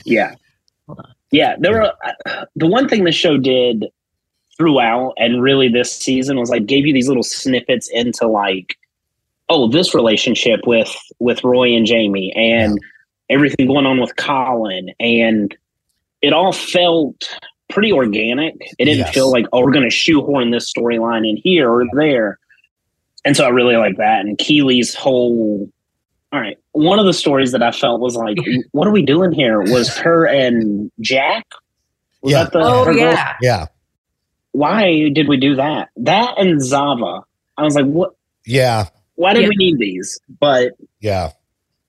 Yeah. 0.05 0.35
Yeah. 1.31 1.55
There 1.59 1.73
were 1.73 1.91
uh, 2.27 2.45
the 2.55 2.67
one 2.67 2.87
thing 2.87 3.03
the 3.03 3.11
show 3.11 3.37
did 3.37 3.85
throughout 4.57 5.13
and 5.17 5.41
really 5.41 5.67
this 5.67 5.91
season 5.91 6.37
was 6.39 6.49
like 6.49 6.65
gave 6.65 6.85
you 6.85 6.93
these 6.93 7.07
little 7.07 7.23
snippets 7.23 7.89
into 7.89 8.27
like, 8.27 8.77
oh, 9.49 9.67
this 9.69 9.93
relationship 9.95 10.61
with 10.67 10.95
with 11.19 11.43
Roy 11.43 11.75
and 11.75 11.85
Jamie 11.85 12.31
and 12.35 12.77
everything 13.29 13.67
going 13.67 13.85
on 13.85 13.99
with 13.99 14.15
Colin. 14.17 14.89
And 14.99 15.55
it 16.21 16.31
all 16.31 16.51
felt 16.51 17.27
pretty 17.69 17.91
organic. 17.91 18.53
It 18.77 18.85
didn't 18.85 18.99
Yes. 18.99 19.13
feel 19.13 19.31
like, 19.31 19.47
oh, 19.51 19.61
we're 19.63 19.71
gonna 19.71 19.89
shoehorn 19.89 20.51
this 20.51 20.71
storyline 20.71 21.27
in 21.27 21.37
here 21.37 21.69
or 21.71 21.85
there. 21.95 22.37
And 23.25 23.35
so 23.35 23.43
I 23.45 23.49
really 23.49 23.75
like 23.77 23.97
that. 23.97 24.19
And 24.21 24.37
Keeley's 24.37 24.93
whole 24.93 25.67
all 26.35 26.41
right. 26.41 26.57
One 26.73 26.99
of 26.99 27.05
the 27.05 27.13
stories 27.13 27.51
that 27.53 27.63
I 27.63 27.71
felt 27.71 28.01
was 28.01 28.15
like, 28.17 28.37
what 28.71 28.87
are 28.87 28.91
we 28.91 29.03
doing 29.05 29.31
here? 29.31 29.61
Was 29.61 29.95
her 29.97 30.25
and 30.27 30.91
Jack? 30.99 31.45
Was 32.21 32.33
Yeah. 32.33 32.43
that 32.43 32.51
the 32.51 32.59
Oh 32.59 32.83
her 32.83 32.93
girl? 32.93 33.01
yeah. 33.13 33.33
Yeah. 33.41 33.65
Why 34.51 35.09
did 35.09 35.27
we 35.27 35.37
do 35.37 35.55
that? 35.55 35.89
That 35.97 36.37
and 36.37 36.61
Zava. 36.61 37.21
I 37.57 37.63
was 37.63 37.75
like, 37.75 37.85
what 37.85 38.11
Yeah. 38.45 38.85
why 39.15 39.33
did 39.33 39.43
Yeah. 39.43 39.49
we 39.49 39.55
need 39.55 39.77
these? 39.79 40.19
But 40.39 40.73
Yeah. 40.99 41.31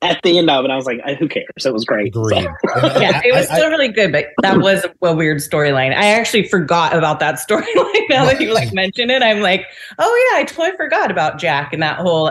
at 0.03 0.21
the 0.23 0.39
end 0.39 0.49
of 0.51 0.65
it, 0.65 0.71
I 0.71 0.77
was 0.77 0.87
like, 0.87 1.01
"Uh, 1.05 1.15
who 1.15 1.27
cares? 1.29 1.47
It 1.65 1.73
was 1.73 1.85
great. 1.85 2.09
Agreed. 2.09 2.47
So- 2.81 3.01
Yeah, 3.01 3.21
it 3.25 3.35
was 3.35 3.49
I- 3.49 3.55
I- 3.55 3.59
still 3.59 3.71
really 3.71 3.89
good, 3.89 4.13
but 4.13 4.27
that 4.43 4.59
was 4.59 4.85
a 5.03 5.15
weird 5.15 5.39
storyline. 5.39 5.95
I 5.95 6.07
actually 6.13 6.45
forgot 6.49 6.95
about 6.95 7.19
that 7.21 7.37
storyline 7.49 8.09
now 8.11 8.25
that 8.27 8.41
you 8.41 8.53
like 8.55 8.73
mention 8.73 9.11
it. 9.11 9.23
I'm 9.23 9.41
like, 9.41 9.65
oh 9.99 10.31
yeah, 10.33 10.41
I 10.41 10.45
totally 10.45 10.77
forgot 10.77 11.11
about 11.11 11.39
Jack 11.39 11.73
and 11.73 11.83
that 11.83 11.97
whole 11.99 12.31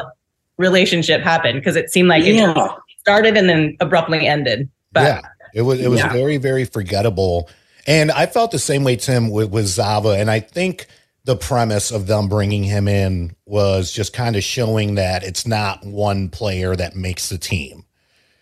relationship 0.57 1.21
happened 1.21 1.59
because 1.59 1.75
it 1.75 1.91
seemed 1.91 2.09
like 2.09 2.23
it 2.23 2.35
yeah. 2.35 2.53
just 2.53 2.75
started 2.99 3.37
and 3.37 3.49
then 3.49 3.75
abruptly 3.79 4.27
ended. 4.27 4.69
But 4.91 5.03
yeah, 5.03 5.21
it 5.53 5.61
was 5.63 5.79
it 5.79 5.89
was 5.89 5.99
Yeah. 5.99 6.11
very 6.13 6.37
very 6.37 6.65
forgettable, 6.65 7.49
and 7.87 8.11
I 8.11 8.25
felt 8.25 8.51
the 8.51 8.59
same 8.59 8.83
way 8.83 8.95
Tim 8.95 9.29
with, 9.29 9.49
with 9.49 9.65
Zava, 9.67 10.09
and 10.11 10.29
I 10.31 10.39
think 10.39 10.87
the 11.25 11.35
premise 11.35 11.89
of 11.91 12.05
them 12.07 12.27
bringing 12.29 12.63
him 12.63 12.87
in 12.87 13.35
was 13.45 13.91
just 13.91 14.13
kind 14.13 14.35
of 14.35 14.43
showing 14.43 14.95
that 14.95 15.23
it's 15.23 15.47
not 15.47 15.83
one 15.83 16.29
player 16.29 16.75
that 16.75 16.95
makes 16.95 17.29
the 17.29 17.37
team. 17.39 17.83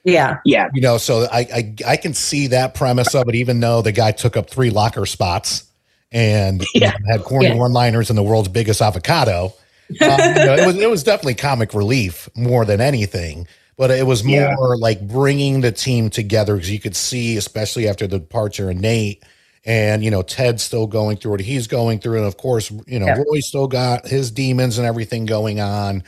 yeah, 0.03 0.39
Yeah. 0.43 0.67
You 0.73 0.81
know, 0.81 0.97
so 0.97 1.25
I 1.31 1.39
I, 1.39 1.75
I 1.87 1.95
can 1.97 2.13
see 2.13 2.47
that 2.47 2.73
premise 2.73 3.15
of 3.15 3.29
it, 3.29 3.35
even 3.35 3.61
though 3.61 3.81
the 3.81 3.93
guy 3.93 4.11
took 4.11 4.35
up 4.35 4.49
three 4.49 4.69
locker 4.69 5.05
spots 5.05 5.63
and 6.11 6.61
you 6.73 6.81
know, 6.81 6.91
had 7.09 7.23
corny 7.23 7.47
Yeah. 7.47 7.55
one-liners 7.55 8.09
and 8.09 8.17
the 8.17 8.23
world's 8.23 8.49
biggest 8.49 8.81
avocado. 8.81 9.53
Um, 10.01 10.19
you 10.19 10.45
know, 10.45 10.55
it 10.55 10.65
was 10.65 10.75
it 10.77 10.89
was 10.89 11.03
definitely 11.03 11.35
comic 11.35 11.73
relief 11.73 12.29
more 12.35 12.65
than 12.65 12.81
anything, 12.81 13.47
but 13.77 13.91
it 13.91 14.05
was 14.05 14.23
more 14.23 14.35
Yeah. 14.41 14.55
like 14.77 15.07
bringing 15.07 15.61
the 15.61 15.71
team 15.71 16.09
together 16.09 16.55
because 16.55 16.71
you 16.71 16.79
could 16.79 16.95
see, 16.95 17.37
especially 17.37 17.87
after 17.87 18.07
the 18.07 18.19
departure 18.19 18.69
of 18.69 18.77
Nate, 18.77 19.23
and 19.65 20.03
you 20.03 20.11
know 20.11 20.21
Ted's 20.21 20.63
still 20.63 20.87
going 20.87 21.17
through 21.17 21.31
what 21.31 21.39
he's 21.41 21.67
going 21.67 21.99
through, 21.99 22.17
and 22.17 22.25
of 22.25 22.37
course, 22.37 22.71
you 22.87 22.99
know 22.99 23.05
Yeah. 23.07 23.17
Roy 23.27 23.39
still 23.39 23.67
got 23.67 24.07
his 24.07 24.31
demons 24.31 24.77
and 24.77 24.87
everything 24.87 25.25
going 25.25 25.59
on. 25.59 26.03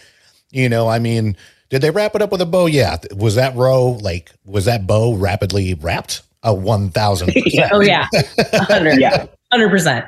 You 0.51 0.69
know, 0.69 0.87
I 0.87 0.99
mean, 0.99 1.35
did 1.69 1.81
they 1.81 1.91
wrap 1.91 2.15
it 2.15 2.21
up 2.21 2.31
with 2.31 2.41
a 2.41 2.45
bow? 2.45 2.65
Yeah. 2.67 2.97
Was 3.15 3.35
that 3.35 3.55
row 3.55 3.91
like 4.01 4.31
was 4.45 4.65
that 4.65 4.87
bow 4.87 5.13
rapidly 5.15 5.73
wrapped? 5.73 6.21
A 6.43 6.53
one 6.53 6.91
thousand. 6.91 7.33
oh 7.71 7.81
yeah, 7.81 8.07
hundred, 8.53 8.97
Yeah. 8.99 9.25
hundred 9.51 9.69
percent. 9.69 10.05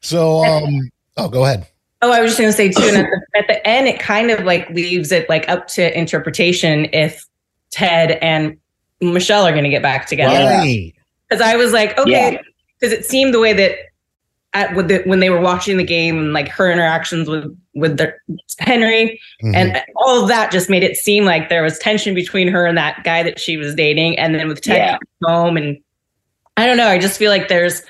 So, 0.00 0.44
um, 0.44 0.90
oh, 1.16 1.28
go 1.28 1.44
ahead. 1.44 1.66
Oh, 2.02 2.10
I 2.10 2.20
was 2.20 2.32
just 2.32 2.40
going 2.40 2.50
to 2.50 2.56
say 2.56 2.68
too, 2.68 2.82
and 2.82 2.96
at 2.98 3.06
the, 3.32 3.38
at 3.38 3.46
the 3.48 3.66
end, 3.66 3.86
it 3.88 4.00
kind 4.00 4.30
of 4.30 4.44
like 4.44 4.68
leaves 4.70 5.12
it 5.12 5.28
like 5.28 5.48
up 5.48 5.68
to 5.68 5.96
interpretation 5.96 6.86
if 6.92 7.24
Ted 7.70 8.12
and 8.20 8.56
Michelle 9.00 9.44
are 9.46 9.52
going 9.52 9.64
to 9.64 9.70
get 9.70 9.82
back 9.82 10.06
together. 10.06 10.34
Right. 10.34 10.92
Because 11.28 11.40
I 11.40 11.56
was 11.56 11.72
like, 11.72 11.96
okay, 11.98 12.32
Yeah. 12.34 12.38
because 12.80 12.92
it 12.92 13.04
seemed 13.06 13.32
the 13.32 13.38
way 13.40 13.52
that 13.52 13.76
at 14.54 14.74
with 14.74 14.88
the, 14.88 14.98
when 15.04 15.20
they 15.20 15.30
were 15.30 15.40
watching 15.40 15.76
the 15.78 15.84
game 15.84 16.18
and 16.18 16.32
like 16.34 16.48
her 16.48 16.70
interactions 16.70 17.28
with 17.28 17.56
with 17.74 17.96
the, 17.96 18.12
Henry 18.58 19.18
Mhm. 19.42 19.56
and 19.56 19.82
all 19.96 20.20
of 20.22 20.28
that 20.28 20.50
just 20.52 20.68
made 20.68 20.82
it 20.82 20.94
seem 20.96 21.24
like 21.24 21.48
there 21.48 21.62
was 21.62 21.78
tension 21.78 22.14
between 22.14 22.48
her 22.48 22.66
and 22.66 22.76
that 22.76 23.02
guy 23.02 23.22
that 23.22 23.40
she 23.40 23.56
was 23.56 23.74
dating, 23.74 24.18
and 24.18 24.34
then 24.34 24.48
with 24.48 24.60
Ted 24.60 24.76
Yeah. 24.76 24.98
home 25.28 25.56
and 25.56 25.78
I 26.58 26.66
don't 26.66 26.76
know, 26.76 26.88
I 26.88 26.98
just 26.98 27.16
feel 27.18 27.30
like 27.30 27.48
there's 27.48 27.80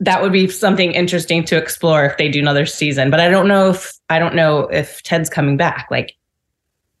that 0.00 0.20
would 0.22 0.32
be 0.32 0.48
something 0.48 0.92
interesting 0.92 1.42
to 1.44 1.56
explore 1.56 2.04
if 2.04 2.16
they 2.18 2.28
do 2.28 2.38
another 2.40 2.66
season. 2.66 3.10
But 3.10 3.20
I 3.20 3.28
don't 3.28 3.48
know 3.48 3.70
if 3.70 3.92
I 4.10 4.18
don't 4.18 4.34
know 4.34 4.60
if 4.68 5.02
Ted's 5.02 5.30
coming 5.30 5.56
back. 5.56 5.88
Like, 5.90 6.14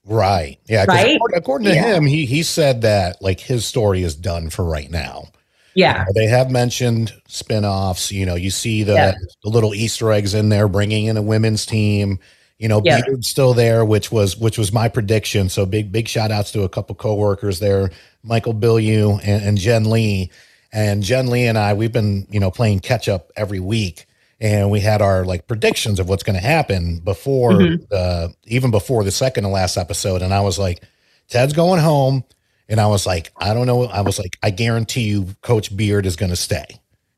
right. 0.04 0.58
Yeah. 0.68 0.84
Right? 0.88 1.16
According, 1.16 1.38
according 1.38 1.64
to 1.68 1.74
Yeah. 1.74 1.94
him, 1.96 2.06
he 2.06 2.26
he 2.26 2.42
said 2.42 2.82
that 2.82 3.20
like 3.20 3.40
his 3.40 3.64
story 3.66 4.02
is 4.02 4.14
done 4.14 4.50
for 4.50 4.64
right 4.64 4.90
now. 4.90 5.28
yeah, 5.74 6.06
Uh, 6.08 6.12
They 6.14 6.24
have 6.26 6.50
mentioned 6.50 7.12
spin-offs. 7.28 8.10
You 8.10 8.24
know, 8.24 8.34
you 8.34 8.50
see 8.50 8.82
the, 8.82 8.94
Yeah. 8.94 9.14
the 9.44 9.50
little 9.50 9.74
Easter 9.74 10.10
eggs 10.10 10.32
in 10.32 10.48
there, 10.48 10.68
bringing 10.68 11.04
in 11.04 11.18
a 11.18 11.22
women's 11.22 11.66
team. 11.66 12.18
You 12.58 12.68
know, 12.68 12.80
Yeah. 12.82 13.02
Beard's 13.04 13.28
still 13.28 13.52
there, 13.52 13.84
which 13.84 14.10
was 14.10 14.38
which 14.38 14.56
was 14.56 14.72
my 14.72 14.88
prediction. 14.88 15.50
So 15.50 15.66
big 15.66 15.92
big 15.92 16.08
shout 16.08 16.30
outs 16.32 16.50
to 16.52 16.62
a 16.62 16.68
couple 16.70 16.94
coworkers 16.94 17.58
there, 17.58 17.90
Michael 18.22 18.54
Billieu 18.54 19.18
and, 19.22 19.44
and 19.44 19.58
Jen 19.58 19.90
Lee. 19.90 20.30
And 20.76 21.02
Jen 21.02 21.28
Lee 21.28 21.46
and 21.46 21.56
I, 21.56 21.72
we've 21.72 21.90
been 21.92 22.26
you 22.30 22.38
know 22.38 22.50
playing 22.50 22.80
catch 22.80 23.08
up 23.08 23.32
every 23.34 23.60
week, 23.60 24.04
and 24.42 24.70
we 24.70 24.80
had 24.80 25.00
our 25.00 25.24
like 25.24 25.46
predictions 25.48 25.98
of 25.98 26.08
what's 26.08 26.22
going 26.22 26.38
to 26.38 26.46
happen 26.46 26.98
before 26.98 27.52
Mhm. 27.52 27.88
the 27.88 28.34
even 28.44 28.70
before 28.70 29.02
the 29.02 29.10
second 29.10 29.44
to 29.44 29.48
last 29.50 29.78
episode. 29.78 30.20
And 30.20 30.34
I 30.34 30.40
was 30.42 30.58
like, 30.58 30.82
Ted's 31.28 31.54
going 31.54 31.80
home. 31.80 32.24
And 32.68 32.78
I 32.80 32.88
was 32.88 33.06
like, 33.06 33.32
I 33.38 33.54
don't 33.54 33.66
know. 33.66 33.84
I 33.84 34.00
was 34.02 34.18
like, 34.18 34.36
I 34.42 34.50
guarantee 34.50 35.02
you, 35.08 35.28
Coach 35.40 35.74
Beard 35.74 36.04
is 36.04 36.16
going 36.16 36.30
to 36.30 36.36
stay. 36.36 36.66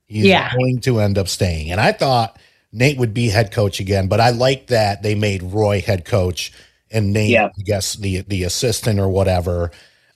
He's 0.07 0.27
Yeah. 0.27 0.53
going 0.55 0.79
to 0.83 1.01
end 1.01 1.17
up 1.19 1.27
staying. 1.27 1.71
And 1.73 1.81
I 1.81 1.91
thought 1.93 2.39
Nate 2.71 2.99
would 2.99 3.15
be 3.15 3.29
head 3.31 3.51
coach 3.51 3.81
again, 3.81 4.07
but 4.09 4.21
I 4.21 4.29
like 4.31 4.67
that 4.69 5.03
they 5.03 5.15
made 5.15 5.43
Roy 5.43 5.81
head 5.81 6.05
coach 6.05 6.53
and 6.93 7.13
Nate, 7.15 7.31
Yeah. 7.31 7.47
I 7.47 7.63
guess, 7.65 7.95
the 7.95 8.21
the 8.29 8.45
assistant 8.45 9.01
or 9.01 9.09
whatever 9.09 9.71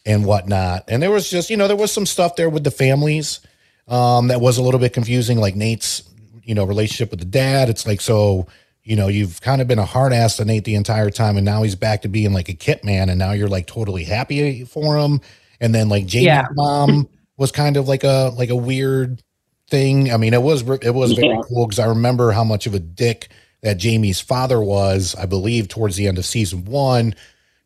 and 0.06 0.24
whatnot. 0.24 0.84
And 0.88 1.02
there 1.02 1.10
was 1.10 1.28
just, 1.30 1.50
you 1.50 1.56
know, 1.56 1.68
there 1.68 1.76
was 1.76 1.92
some 1.92 2.06
stuff 2.06 2.36
there 2.36 2.50
with 2.50 2.64
the 2.64 2.70
families. 2.70 3.40
um, 3.88 4.28
that 4.28 4.40
was 4.40 4.58
a 4.58 4.62
little 4.62 4.78
bit 4.80 4.92
confusing, 4.92 5.38
like 5.38 5.56
Nate's, 5.56 6.02
you 6.44 6.54
know, 6.54 6.64
relationship 6.64 7.10
with 7.10 7.18
the 7.20 7.26
dad. 7.26 7.68
It's 7.68 7.84
like, 7.86 8.00
so, 8.00 8.46
you 8.84 8.94
know, 8.96 9.08
you've 9.08 9.40
kind 9.40 9.60
of 9.60 9.66
been 9.68 9.78
a 9.80 9.84
hard 9.84 10.12
ass 10.12 10.36
to 10.36 10.44
Nate 10.44 10.64
the 10.64 10.76
entire 10.76 11.10
time, 11.10 11.36
and 11.36 11.44
now 11.44 11.62
he's 11.62 11.74
back 11.74 12.02
to 12.02 12.08
being 12.08 12.32
like 12.32 12.48
a 12.48 12.54
kit 12.54 12.84
man, 12.84 13.08
and 13.08 13.18
now 13.18 13.32
you're 13.32 13.48
like 13.48 13.66
totally 13.66 14.04
happy 14.04 14.64
for 14.64 14.96
him. 14.96 15.20
And 15.60 15.74
then 15.74 15.88
like 15.88 16.06
Jamie's 16.06 16.26
Yeah. 16.26 16.46
mom 16.52 17.08
was 17.36 17.50
kind 17.52 17.76
of 17.76 17.86
like 17.88 18.04
a 18.04 18.32
like 18.36 18.50
a 18.50 18.56
weird 18.56 19.22
thing. 19.68 20.12
I 20.12 20.16
mean, 20.16 20.32
it 20.34 20.42
was 20.42 20.62
it 20.62 20.94
was 20.94 21.12
very 21.12 21.28
Yeah. 21.28 21.40
cool 21.48 21.66
because 21.66 21.78
I 21.80 21.86
remember 21.86 22.30
how 22.32 22.44
much 22.44 22.66
of 22.66 22.74
a 22.74 22.80
dick 22.80 23.28
that 23.62 23.78
Jamie's 23.78 24.20
father 24.20 24.60
was. 24.60 25.14
I 25.16 25.26
believe 25.26 25.68
towards 25.68 25.96
the 25.96 26.06
end 26.08 26.18
of 26.18 26.24
season 26.24 26.64
one, 26.64 27.14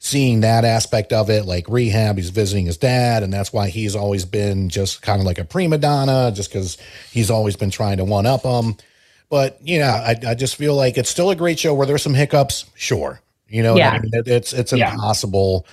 seeing 0.06 0.40
that 0.40 0.64
aspect 0.64 1.12
of 1.12 1.28
it, 1.30 1.44
like 1.46 1.68
rehab, 1.68 2.16
he's 2.16 2.30
visiting 2.30 2.66
his 2.66 2.76
dad, 2.76 3.22
and 3.25 3.32
that's 3.32 3.52
why 3.52 3.68
he's 3.68 3.96
always 3.96 4.25
been 4.25 4.68
just 4.68 5.02
kind 5.02 5.20
of 5.20 5.26
like 5.26 5.38
a 5.38 5.44
prima 5.44 5.78
donna, 5.78 6.30
just 6.32 6.50
because 6.50 6.78
he's 7.10 7.30
always 7.30 7.56
been 7.56 7.70
trying 7.70 7.96
to 7.96 8.04
one 8.04 8.25
up 8.26 8.42
him. 8.42 8.76
But 9.28 9.58
yeah, 9.62 9.92
I, 9.94 10.30
I 10.30 10.34
just 10.34 10.54
feel 10.54 10.75
like 10.76 10.96
it's 10.96 11.10
still 11.10 11.30
a 11.30 11.36
great 11.36 11.58
show 11.58 11.75
where 11.75 11.86
there's 11.86 12.02
some 12.02 12.14
hiccups, 12.14 12.66
sure. 12.76 13.20
You 13.48 13.62
know, 13.64 13.75
what 13.75 13.82
I 13.82 13.98
mean? 13.98 14.10
It- 14.14 14.28
it's 14.28 14.52
it's 14.52 14.72
Yeah. 14.72 14.92
impossible. 14.92 15.66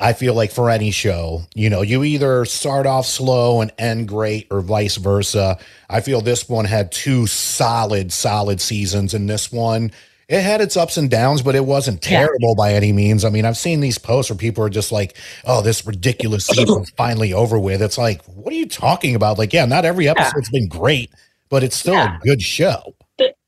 I 0.00 0.12
feel 0.12 0.34
like 0.34 0.52
for 0.52 0.70
any 0.70 0.92
show, 0.92 1.42
you 1.56 1.68
know, 1.70 1.82
you 1.82 2.04
either 2.04 2.44
start 2.44 2.86
off 2.86 3.04
slow 3.06 3.60
and 3.60 3.72
end 3.78 4.06
great 4.08 4.46
or 4.50 4.60
vice 4.60 4.96
versa. 4.96 5.58
I 5.90 6.00
feel 6.02 6.20
this 6.20 6.48
one 6.48 6.66
had 6.66 6.92
two 6.92 7.26
solid, 7.26 8.12
solid 8.12 8.60
seasons, 8.60 9.12
and 9.14 9.28
this 9.28 9.50
one, 9.50 9.90
it 10.28 10.42
had 10.42 10.60
its 10.60 10.76
ups 10.76 10.96
and 10.98 11.10
downs, 11.10 11.40
but 11.42 11.54
it 11.54 11.64
wasn't 11.64 12.04
Yeah. 12.04 12.18
terrible 12.20 12.54
by 12.54 12.74
any 12.74 12.92
means. 12.92 13.24
I 13.24 13.30
mean, 13.30 13.44
I've 13.46 13.56
seen 13.56 13.80
these 13.80 13.96
posts 13.98 14.30
where 14.30 14.36
people 14.36 14.62
are 14.62 14.68
just 14.68 14.92
like, 14.92 15.16
oh, 15.46 15.62
this 15.62 15.86
ridiculous 15.86 16.46
season's 16.52 16.90
finally 16.90 17.32
over 17.32 17.58
with. 17.58 17.80
It's 17.80 17.96
like, 17.98 18.22
what 18.24 18.52
are 18.52 18.56
you 18.56 18.66
talking 18.68 19.14
about? 19.14 19.38
Like, 19.38 19.52
yeah, 19.52 19.64
not 19.64 19.84
every 19.86 20.06
episode's 20.08 20.50
been 20.50 20.68
great, 20.68 21.10
but 21.48 21.62
it's 21.64 21.76
still 21.76 21.94
Yeah. 21.94 22.16
a 22.16 22.20
good 22.20 22.42
show. 22.42 22.94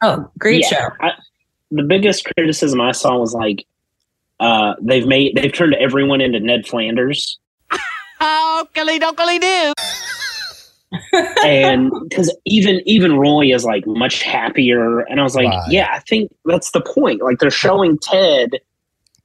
Oh, 0.03 0.31
great 0.39 0.63
Yeah, 0.63 0.69
show. 0.69 0.89
I, 1.01 1.11
the 1.71 1.83
biggest 1.83 2.25
criticism 2.35 2.81
I 2.81 2.93
saw 2.93 3.19
was 3.19 3.35
like, 3.35 3.65
uh, 4.41 4.73
they've 4.81 5.07
made 5.07 5.37
they've 5.37 5.53
turned 5.53 5.75
everyone 5.75 6.23
into 6.23 6.41
Ned 6.41 6.67
Flanders, 6.67 7.39
and 11.45 11.91
because 12.09 12.35
even 12.45 12.81
even 12.87 13.17
Roy 13.17 13.53
is 13.55 13.65
like 13.65 13.87
much 13.87 14.23
happier, 14.23 15.01
and 15.01 15.21
I 15.21 15.23
was 15.23 15.35
like, 15.35 15.47
Right. 15.47 15.71
yeah, 15.71 15.89
I 15.93 16.01
think 16.01 16.31
that's 16.45 16.73
the 16.73 16.81
point. 16.81 17.23
Like 17.23 17.39
they're 17.39 17.51
showing 17.51 17.99
Ted, 17.99 18.59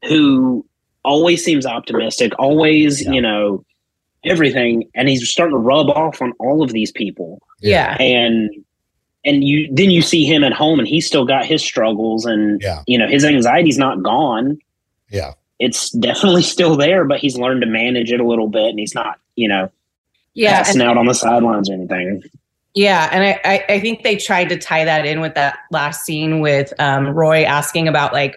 who 0.08 0.66
always 1.04 1.44
seems 1.44 1.66
optimistic, 1.66 2.34
always 2.40 3.04
Yeah. 3.04 3.12
you 3.12 3.22
know 3.22 3.66
everything, 4.24 4.90
and 4.96 5.08
he's 5.10 5.28
starting 5.30 5.54
to 5.56 5.60
rub 5.60 5.90
off 5.90 6.22
on 6.22 6.34
all 6.40 6.64
of 6.64 6.72
these 6.72 6.92
people. 6.92 7.42
Yeah. 7.62 7.96
and 8.00 8.50
and 9.24 9.44
you 9.44 9.68
then 9.74 9.90
you 9.90 10.02
see 10.04 10.24
him 10.26 10.44
at 10.44 10.54
home 10.54 10.78
and 10.78 10.88
he's 10.88 11.08
still 11.08 11.26
got 11.26 11.46
his 11.48 11.64
struggles 11.64 12.26
and 12.26 12.62
Yeah. 12.62 12.84
you 12.86 12.98
know 13.00 13.08
his 13.08 13.26
anxiety's 13.26 13.78
not 13.80 14.04
gone 14.04 14.60
Yeah. 15.10 15.34
it's 15.58 15.90
definitely 15.92 16.44
still 16.44 16.76
there 16.76 17.06
but 17.06 17.20
he's 17.20 17.38
learned 17.38 17.62
to 17.62 17.68
manage 17.68 18.12
it 18.12 18.20
a 18.20 18.24
little 18.28 18.50
bit 18.50 18.66
and 18.66 18.78
he's 18.78 18.94
not 18.94 19.20
you 19.36 19.48
know 19.48 19.72
Yeah. 20.36 20.58
passing 20.58 20.82
out 20.82 20.98
on 20.98 21.08
the 21.08 21.14
sidelines 21.14 21.70
or 21.70 21.74
anything 21.74 22.22
Yeah, 22.76 23.10
and 23.12 23.24
I, 23.24 23.40
I 23.46 23.74
I 23.76 23.80
think 23.80 24.04
they 24.04 24.18
tried 24.18 24.50
to 24.50 24.58
tie 24.58 24.84
that 24.86 25.06
in 25.06 25.22
with 25.22 25.34
that 25.36 25.60
last 25.72 26.06
scene 26.06 26.42
with 26.42 26.74
um, 26.80 27.08
Roy 27.08 27.44
asking 27.44 27.88
about 27.88 28.12
like 28.14 28.36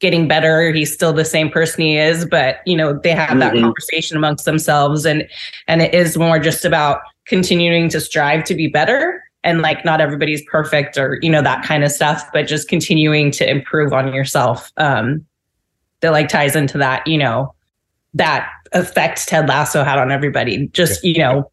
getting 0.00 0.26
better. 0.26 0.72
He's 0.72 0.92
still 0.92 1.12
the 1.12 1.24
same 1.24 1.50
person 1.50 1.82
he 1.82 1.96
is, 1.98 2.24
but 2.26 2.58
you 2.66 2.76
know 2.76 2.98
they 2.98 3.12
have 3.12 3.38
that 3.38 3.52
Mhm. 3.54 3.60
conversation 3.60 4.16
amongst 4.16 4.44
themselves, 4.46 5.04
and 5.04 5.28
and 5.68 5.82
it 5.82 5.94
is 5.94 6.16
more 6.16 6.38
just 6.38 6.64
about 6.64 7.00
continuing 7.26 7.88
to 7.90 8.00
strive 8.00 8.44
to 8.44 8.54
be 8.54 8.66
better. 8.68 9.22
And 9.44 9.60
like 9.60 9.84
not 9.84 10.00
everybody's 10.00 10.42
perfect 10.50 10.96
or 10.96 11.18
you 11.20 11.28
know 11.30 11.42
that 11.42 11.62
kind 11.64 11.84
of 11.84 11.92
stuff, 11.92 12.24
but 12.32 12.46
just 12.46 12.68
continuing 12.68 13.30
to 13.32 13.48
improve 13.48 13.92
on 13.92 14.12
yourself. 14.14 14.72
Um, 14.78 15.24
that 16.00 16.12
like 16.12 16.28
ties 16.28 16.56
into 16.56 16.78
that, 16.78 17.06
you 17.06 17.18
know, 17.18 17.54
that 18.14 18.48
effect 18.74 19.26
Ted 19.28 19.48
Lasso 19.48 19.84
had 19.84 19.98
on 19.98 20.10
everybody. 20.12 20.68
Just 20.68 21.02
you 21.04 21.18
know, 21.18 21.50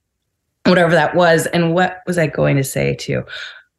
whatever 0.65 0.91
that 0.91 1.15
was. 1.15 1.45
And 1.47 1.73
what 1.73 2.01
was 2.05 2.17
I 2.17 2.27
going 2.27 2.57
to 2.57 2.63
say 2.63 2.95
too? 2.95 3.23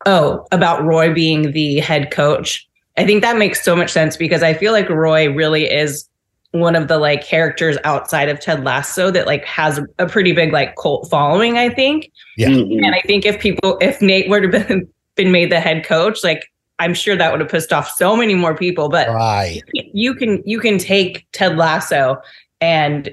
Oh, 0.07 0.47
about 0.53 0.83
Roy 0.85 1.13
being 1.13 1.53
the 1.53 1.79
head 1.79 2.11
coach. 2.11 2.67
I 2.99 3.07
think 3.07 3.23
that 3.23 3.37
makes 3.39 3.63
so 3.63 3.75
much 3.77 3.91
sense 3.91 4.17
because 4.17 4.43
I 4.43 4.53
feel 4.55 4.73
like 4.73 4.89
Roy 4.89 5.33
really 5.33 5.65
is 5.71 6.09
one 6.51 6.77
of 6.77 6.89
the 6.89 6.99
like 6.99 7.25
characters 7.25 7.79
outside 7.85 8.29
of 8.29 8.39
Ted 8.39 8.63
Lasso 8.65 9.11
that 9.11 9.27
like 9.27 9.45
has 9.47 9.81
a 9.99 10.07
pretty 10.07 10.33
big 10.33 10.53
like 10.53 10.77
cult 10.77 11.09
following, 11.09 11.57
I 11.57 11.71
think. 11.71 12.11
Yeah. 12.37 12.49
Mhm. 12.49 12.85
And 12.85 12.95
I 12.95 13.01
think 13.07 13.25
if 13.25 13.41
people 13.41 13.79
if 13.81 14.03
Nate 14.03 14.29
were 14.29 14.41
to 14.41 14.49
been 14.49 14.87
been 15.17 15.33
made 15.33 15.51
the 15.51 15.61
head 15.61 15.85
coach, 15.85 16.23
like 16.23 16.45
I'm 16.79 16.93
sure 16.95 17.17
that 17.17 17.31
would 17.31 17.41
have 17.41 17.49
pissed 17.51 17.73
off 17.73 17.89
so 17.97 18.17
many 18.17 18.35
more 18.35 18.55
people. 18.57 18.89
But 18.91 19.09
Right. 19.09 19.63
you 19.73 20.15
can 20.15 20.43
you 20.45 20.59
can 20.61 20.77
take 20.77 21.27
Ted 21.33 21.57
Lasso 21.57 22.21
and 22.61 23.11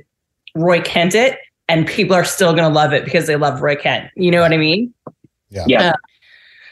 Roy 0.60 0.82
Kent 0.82 1.16
it, 1.16 1.38
and 1.68 1.88
people 1.88 2.16
are 2.16 2.26
still 2.26 2.54
gonna 2.54 2.74
love 2.74 2.94
it 2.94 3.06
because 3.06 3.28
they 3.28 3.36
love 3.36 3.62
Roy 3.62 3.76
Kent. 3.76 4.10
You 4.16 4.32
know 4.32 4.42
what 4.42 4.52
I 4.54 4.58
mean? 4.58 4.94
Yeah. 5.50 5.66
Yeah. 5.68 5.90
Uh, 5.90 5.94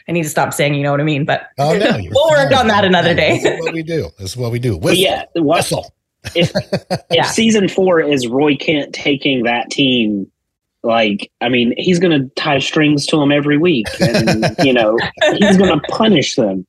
I 0.08 0.12
need 0.12 0.22
to 0.22 0.28
stop 0.28 0.54
saying 0.54 0.74
you 0.74 0.82
know 0.82 0.90
what 0.90 1.00
I 1.00 1.04
mean, 1.04 1.24
but 1.24 1.48
Oh, 1.58 1.76
no, 1.76 1.98
we'll 2.10 2.30
work 2.30 2.52
on 2.52 2.68
that 2.68 2.84
another 2.84 3.14
day. 3.14 3.38
This 3.38 3.44
is 3.58 3.60
what 3.60 3.74
we 3.74 3.82
do. 3.82 4.08
This 4.18 4.30
is 4.30 4.36
what 4.36 4.50
we 4.52 4.58
do. 4.58 4.76
Whistle. 4.76 4.98
yeah 5.02 5.24
what 5.34 5.58
Whistle. 5.58 5.92
if 6.34 6.52
Yeah. 7.10 7.24
season 7.24 7.68
four 7.68 8.00
is 8.00 8.26
roy 8.26 8.56
kent 8.56 8.92
taking 8.94 9.44
that 9.44 9.70
team 9.70 10.30
like 10.82 11.30
i 11.40 11.48
mean 11.48 11.74
he's 11.76 11.98
gonna 11.98 12.26
tie 12.36 12.58
strings 12.58 13.04
to 13.06 13.16
them 13.18 13.30
every 13.32 13.56
week 13.58 13.86
and 14.00 14.54
you 14.64 14.72
know 14.72 14.96
he's 15.38 15.56
gonna 15.56 15.80
punish 15.88 16.34
them 16.36 16.66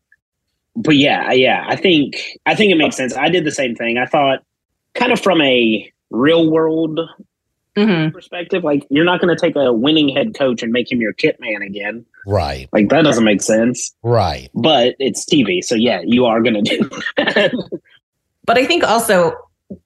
but 0.76 0.96
yeah 0.98 1.32
yeah 1.32 1.66
i 1.68 1.76
think 1.76 2.16
i 2.46 2.54
think 2.56 2.72
it 2.72 2.76
makes 2.76 2.96
sense 2.96 3.16
i 3.18 3.28
did 3.30 3.44
the 3.44 3.52
same 3.52 3.76
thing 3.76 3.98
i 3.98 4.06
thought 4.06 4.44
kind 4.96 5.12
of 5.12 5.20
from 5.20 5.42
a 5.42 5.92
real 6.10 6.50
world 6.52 7.00
Mhm. 7.78 8.12
perspective 8.12 8.64
like 8.64 8.86
you're 8.90 9.06
not 9.06 9.22
going 9.22 9.34
to 9.34 9.40
take 9.40 9.56
a 9.56 9.72
winning 9.72 10.10
head 10.10 10.34
coach 10.36 10.64
and 10.64 10.72
make 10.74 10.92
him 10.92 11.00
your 11.00 11.14
kit 11.14 11.38
man 11.40 11.62
again 11.62 12.04
Right. 12.26 12.68
like 12.74 12.90
that 12.90 13.04
doesn't 13.04 13.24
make 13.24 13.42
sense 13.42 13.94
Right. 14.04 14.50
but 14.56 14.96
it's 15.00 15.24
tv 15.24 15.64
so 15.64 15.76
yeah 15.76 16.02
you 16.04 16.26
are 16.26 16.42
going 16.42 16.62
to 16.64 16.78
do 16.78 16.90
that. 17.18 17.52
But 18.46 18.58
I 18.58 18.66
think 18.66 18.84
also 18.84 19.36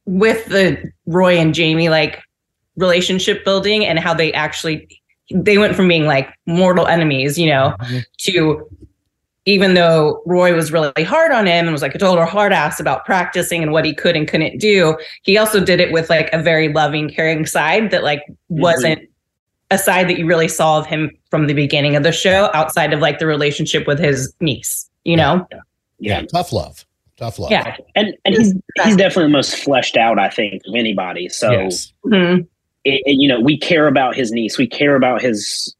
with 0.05 0.45
the 0.45 0.89
Roy 1.05 1.37
and 1.37 1.53
Jamie 1.53 1.89
like 1.89 2.21
relationship 2.77 3.43
building 3.43 3.85
and 3.85 3.99
how 3.99 4.13
they 4.13 4.31
actually 4.31 4.87
they 5.33 5.57
went 5.57 5.75
from 5.75 5.89
being 5.89 6.05
like 6.05 6.29
mortal 6.45 6.87
enemies, 6.87 7.37
you 7.37 7.47
know, 7.47 7.75
Mhm. 7.81 8.05
to 8.19 8.67
even 9.45 9.73
though 9.73 10.21
Roy 10.25 10.53
was 10.55 10.71
really 10.71 11.03
hard 11.03 11.31
on 11.31 11.45
him 11.45 11.65
and 11.65 11.71
was 11.73 11.81
like 11.81 11.95
a 11.95 11.97
total 11.99 12.25
hard 12.25 12.53
ass 12.53 12.79
about 12.79 13.03
practicing 13.05 13.61
and 13.61 13.71
what 13.73 13.83
he 13.85 13.93
could 13.93 14.15
and 14.15 14.27
couldn't 14.27 14.57
do, 14.59 14.97
he 15.23 15.37
also 15.37 15.63
did 15.63 15.79
it 15.79 15.91
with 15.91 16.09
like 16.09 16.29
a 16.31 16.41
very 16.41 16.69
loving, 16.71 17.09
caring 17.09 17.45
side 17.45 17.91
that 17.91 18.03
like 18.03 18.23
wasn't 18.47 19.01
a 19.71 19.77
side 19.77 20.07
that 20.07 20.17
you 20.17 20.25
really 20.25 20.47
saw 20.47 20.77
of 20.79 20.85
him 20.85 21.11
from 21.29 21.47
the 21.47 21.53
beginning 21.53 21.95
of 21.95 22.03
the 22.03 22.11
show 22.11 22.49
outside 22.53 22.93
of 22.93 22.99
like 23.01 23.19
the 23.19 23.25
relationship 23.25 23.85
with 23.87 23.99
his 23.99 24.33
niece, 24.39 24.89
you 25.03 25.17
know? 25.17 25.45
Yeah. 25.99 26.21
Tough 26.23 26.53
love. 26.53 26.85
Tough 27.17 27.37
love. 27.39 27.51
Yeah. 27.51 27.75
and 27.95 28.15
and 28.25 28.35
he's 28.35 28.53
he's 28.83 28.95
definitely 28.95 29.23
the 29.25 29.29
most 29.29 29.55
fleshed 29.55 29.95
out 29.97 30.17
i 30.17 30.29
think 30.29 30.61
of 30.67 30.73
anybody 30.75 31.29
so 31.29 31.51
Yes. 31.51 31.93
Mhm. 32.05 32.47
it, 32.85 33.01
it- 33.05 33.17
you 33.19 33.27
know 33.29 33.39
we 33.39 33.55
care 33.57 33.87
about 33.87 34.15
his 34.15 34.31
niece 34.31 34.57
we 34.57 34.65
care 34.67 34.95
about 34.95 35.21
his 35.21 35.73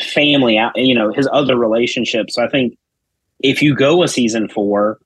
family 0.00 0.56
out 0.58 0.72
you 0.76 0.94
know 0.94 1.12
his 1.12 1.28
other 1.32 1.56
relationships 1.56 2.34
so 2.34 2.42
i 2.42 2.48
think 2.48 2.76
if 3.42 3.62
you 3.62 3.74
go 3.74 4.02
a 4.02 4.08
season 4.08 4.48
four 4.48 4.98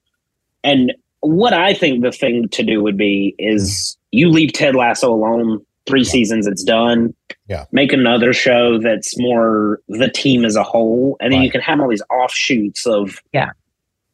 and 0.62 0.92
what 1.20 1.52
i 1.52 1.72
think 1.74 2.02
the 2.02 2.12
thing 2.12 2.48
to 2.50 2.62
do 2.62 2.82
would 2.82 2.96
be 2.96 3.34
is 3.38 3.96
you 4.12 4.28
leave 4.30 4.52
ted 4.52 4.74
lasso 4.74 5.12
alone 5.12 5.64
three 5.86 6.04
seasons 6.04 6.46
it's 6.46 6.62
done 6.64 7.14
Yeah. 7.48 7.64
make 7.72 7.92
another 7.92 8.32
show 8.32 8.78
that's 8.78 9.18
more 9.18 9.80
the 9.88 10.08
team 10.08 10.44
as 10.44 10.56
a 10.56 10.62
whole 10.62 11.16
and 11.20 11.32
then 11.32 11.42
you 11.42 11.50
can 11.50 11.60
have 11.60 11.80
all 11.80 11.88
these 11.88 12.02
offshoots 12.10 12.86
of 12.86 13.20
Yeah. 13.32 13.50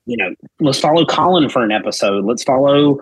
you 0.07 0.17
know 0.17 0.35
let's 0.61 0.79
follow 0.81 1.05
colin 1.07 1.49
for 1.49 1.63
an 1.63 1.73
episode 1.73 2.25
let's 2.25 2.43
follow 2.45 2.99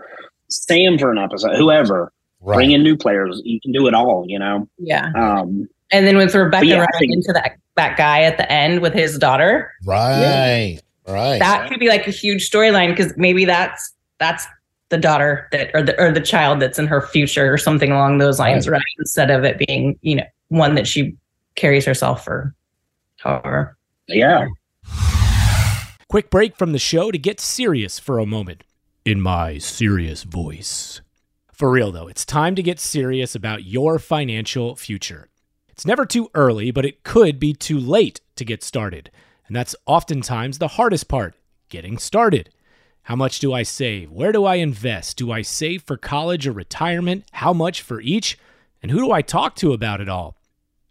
sam 0.49 0.99
for 0.99 1.11
an 1.13 1.19
episode 1.19 1.57
whoever 1.57 2.13
Right. 2.41 2.55
bring 2.55 2.71
in 2.71 2.83
new 2.85 2.97
players 2.97 3.43
you 3.45 3.61
can 3.61 3.73
do 3.73 3.87
it 3.89 3.95
all 3.95 4.25
you 4.29 4.39
know 4.39 4.69
Yeah. 4.79 5.11
um 5.17 5.69
And 5.91 6.07
then 6.07 6.17
with 6.19 6.35
Rebecca 6.35 6.67
yeah, 6.67 6.75
running 6.79 6.99
think- 6.99 7.13
into 7.15 7.33
that 7.33 7.57
that 7.77 7.97
guy 7.97 8.23
at 8.23 8.37
the 8.37 8.51
end 8.53 8.81
with 8.83 8.93
his 8.93 9.17
daughter, 9.19 9.73
Right. 9.87 10.81
Right. 11.09 11.39
that 11.39 11.71
could 11.71 11.81
be 11.81 11.89
like 11.89 12.07
a 12.07 12.11
huge 12.11 12.49
storyline 12.51 12.91
because 12.91 13.15
maybe 13.17 13.47
that's 13.47 13.95
that's 14.19 14.47
the 14.91 14.99
daughter 14.99 15.49
that 15.53 15.71
or 15.75 15.83
the 15.83 15.99
or 16.01 16.13
the 16.13 16.21
child 16.21 16.61
that's 16.61 16.79
in 16.79 16.87
her 16.87 17.01
future 17.01 17.53
or 17.53 17.59
something 17.59 17.91
along 17.91 18.19
those 18.19 18.39
lines, 18.39 18.69
right? 18.69 18.83
Instead 18.99 19.31
of 19.31 19.45
it 19.45 19.59
being 19.59 19.99
you 20.03 20.17
know 20.17 20.25
one 20.49 20.75
that 20.75 20.87
she 20.87 21.17
carries 21.55 21.85
herself 21.85 22.25
for, 22.25 22.55
however. 23.17 23.77
yeah 24.07 24.47
Quick 26.09 26.31
break 26.31 26.57
from 26.57 26.73
the 26.73 26.79
show 26.79 27.11
to 27.11 27.19
get 27.19 27.39
serious 27.39 27.99
for 27.99 28.19
a 28.19 28.25
moment 28.25 28.65
in 29.05 29.21
my 29.21 29.59
serious 29.59 30.23
voice. 30.23 31.03
For 31.53 31.71
real 31.71 31.93
though, 31.93 32.09
it's 32.09 32.25
time 32.25 32.55
to 32.55 32.63
get 32.63 32.81
serious 32.81 33.35
about 33.35 33.65
your 33.65 33.99
financial 33.99 34.75
future. 34.77 35.29
It's 35.69 35.85
never 35.85 36.07
too 36.07 36.31
early, 36.35 36.71
but 36.71 36.87
it 36.87 37.03
could 37.03 37.39
be 37.39 37.53
too 37.53 37.79
late 37.79 38.21
to 38.37 38.45
get 38.45 38.63
started. 38.63 39.11
And 39.49 39.57
that's 39.57 39.75
oftentimes 39.87 40.59
the 40.59 40.69
hardest 40.69 41.09
part 41.09 41.35
getting 41.69 41.99
started. 41.99 42.51
How 43.03 43.17
much 43.17 43.39
do 43.39 43.53
I 43.53 43.63
save? 43.63 44.13
Where 44.13 44.33
do 44.33 44.45
I 44.45 44.57
invest? 44.57 45.17
Do 45.17 45.33
I 45.33 45.43
save 45.43 45.83
for 45.83 45.97
college 45.97 46.47
or 46.47 46.53
retirement? 46.53 47.25
How 47.33 47.55
much 47.55 47.81
for 47.81 48.01
each? 48.01 48.39
And 48.83 48.93
who 48.93 48.99
do 48.99 49.11
I 49.11 49.23
talk 49.23 49.57
to 49.57 49.73
about 49.73 50.01
it 50.01 50.09
all? 50.09 50.37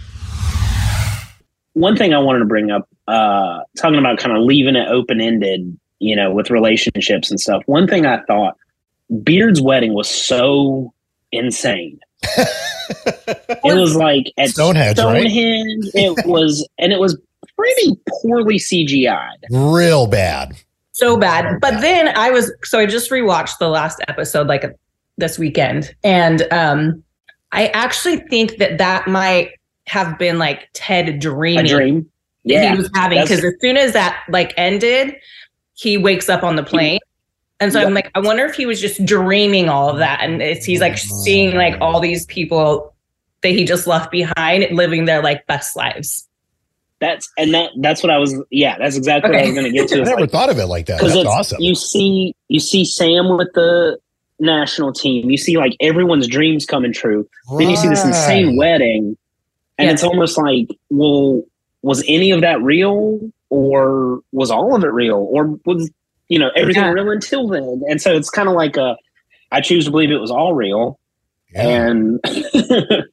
One 1.74 1.96
thing 1.96 2.14
I 2.14 2.20
wanted 2.20 2.40
to 2.40 2.46
bring 2.46 2.72
up, 2.72 2.88
uh, 3.08 3.60
talking 3.78 4.00
about 4.00 4.18
kind 4.18 4.36
of 4.36 4.44
leaving 4.44 4.76
it 4.76 4.90
open 4.90 5.22
ended, 5.22 5.78
you 6.00 6.16
know, 6.16 6.34
with 6.34 6.50
relationships 6.50 7.30
and 7.30 7.40
stuff. 7.40 7.64
One 7.68 7.88
thing 7.88 8.06
I 8.06 8.22
thought 8.24 8.58
Beard's 9.24 9.62
wedding 9.62 9.94
was 9.94 10.10
so 10.10 10.94
insane. 11.32 12.00
it 12.24 13.78
was 13.78 13.96
like 13.96 14.32
at 14.38 14.50
Stonehenge, 14.50 14.98
right? 15.00 15.22
Stonehenge. 15.22 15.90
It 15.94 16.26
was, 16.26 16.68
and 16.78 16.92
it 16.92 17.00
was 17.00 17.18
pretty 17.58 18.00
poorly 18.22 18.58
CGI'd. 18.58 19.46
Real 19.50 20.08
bad. 20.08 20.56
so 20.92 21.18
bad. 21.18 21.60
But 21.62 21.82
then 21.82 22.16
I 22.16 22.30
was 22.32 22.52
so 22.64 22.80
I 22.80 22.86
just 22.86 23.10
rewatched 23.12 23.58
the 23.60 23.70
last 23.70 24.02
episode 24.08 24.48
like 24.48 24.66
this 25.18 25.40
weekend, 25.40 25.96
and 26.04 26.46
um, 26.52 27.04
I 27.52 27.68
actually 27.68 28.18
think 28.30 28.58
that 28.58 28.78
that 28.78 29.08
might 29.08 29.52
have 29.88 30.18
been 30.20 30.38
like 30.38 30.70
Ted 30.74 31.10
A 31.10 31.18
dreaming 31.18 31.66
dream. 31.66 32.12
that 32.46 32.54
Yeah, 32.54 32.72
he 32.72 32.78
was 32.78 32.90
having 32.94 33.22
because 33.22 33.44
as 33.44 33.54
soon 33.60 33.78
as 33.78 33.94
that 33.94 34.24
like 34.30 34.54
ended, 34.58 35.16
he 35.74 35.98
wakes 35.98 36.30
up 36.30 36.44
on 36.44 36.56
the 36.56 36.64
plane. 36.64 37.00
And 37.62 37.74
so 37.74 37.82
I'm 37.82 37.94
like, 37.94 38.10
I 38.16 38.20
wonder 38.20 38.46
if 38.46 38.56
he 38.56 38.66
was 38.66 38.80
just 38.80 39.04
dreaming 39.06 39.68
all 39.68 39.90
of 39.90 39.98
that, 39.98 40.22
and 40.22 40.42
it's, 40.42 40.66
he's 40.66 40.80
like 40.80 40.94
mm-hmm. 40.94 41.16
seeing 41.24 41.56
like 41.56 41.76
all 41.82 42.00
these 42.00 42.26
people 42.28 42.94
that 43.42 43.50
he 43.50 43.66
just 43.66 43.86
left 43.86 44.12
behind 44.12 44.66
living 44.76 45.06
their 45.06 45.22
like 45.22 45.46
best 45.48 45.76
lives. 45.76 46.26
That's 47.00 47.30
and 47.38 47.54
that 47.54 47.72
that's 47.80 48.04
what 48.04 48.12
I 48.12 48.18
was. 48.18 48.36
Yeah, 48.50 48.78
that's 48.78 48.98
exactly 48.98 49.30
what 49.32 49.38
I 49.38 49.42
Okay. 49.42 49.52
was 49.52 49.60
going 49.60 49.72
to 49.72 49.78
get 49.78 49.84
I 49.92 49.96
to. 49.96 50.02
I 50.02 50.06
never 50.06 50.22
like, 50.22 50.32
thought 50.32 50.50
of 50.50 50.58
it 50.58 50.66
like 50.68 50.86
that. 50.88 51.00
because 51.00 51.14
That's 51.14 51.28
awesome. 51.28 51.62
you 51.62 51.76
see 51.76 52.36
you 52.50 52.60
see 52.60 52.84
Sam 52.84 53.38
with 53.38 53.52
the 53.54 53.98
national 54.40 54.92
team. 54.94 55.30
You 55.30 55.38
see 55.38 55.58
like 55.58 55.76
everyone's 55.80 56.28
dreams 56.28 56.66
coming 56.66 56.92
true. 56.94 57.28
Then 57.58 57.70
you 57.70 57.76
see 57.78 57.88
this 57.88 58.04
insane 58.04 58.58
wedding, 58.58 59.18
and 59.78 59.88
Yeah. 59.88 59.94
it's 59.94 60.04
almost 60.04 60.38
like, 60.38 60.68
well, 60.90 61.42
was 61.82 62.04
any 62.08 62.32
of 62.32 62.42
that 62.42 62.62
real, 62.62 63.20
or 63.50 64.20
was 64.34 64.52
all 64.52 64.76
of 64.76 64.84
it 64.84 64.92
real, 64.92 65.26
or 65.30 65.58
was 65.66 65.90
you 66.30 66.40
know 66.40 66.50
everything 66.56 66.84
Yeah. 66.84 66.92
real 66.92 67.10
until 67.12 67.48
then? 67.48 67.82
And 67.90 68.02
so 68.02 68.16
it's 68.16 68.30
kind 68.30 68.48
of 68.48 68.56
like 68.56 68.78
a, 68.78 68.96
I 69.52 69.60
choose 69.62 69.86
to 69.86 69.92
believe 69.92 70.12
it 70.12 70.18
was 70.22 70.32
all 70.32 70.54
real, 70.54 71.00
Yeah. 71.54 71.68
and 71.90 72.20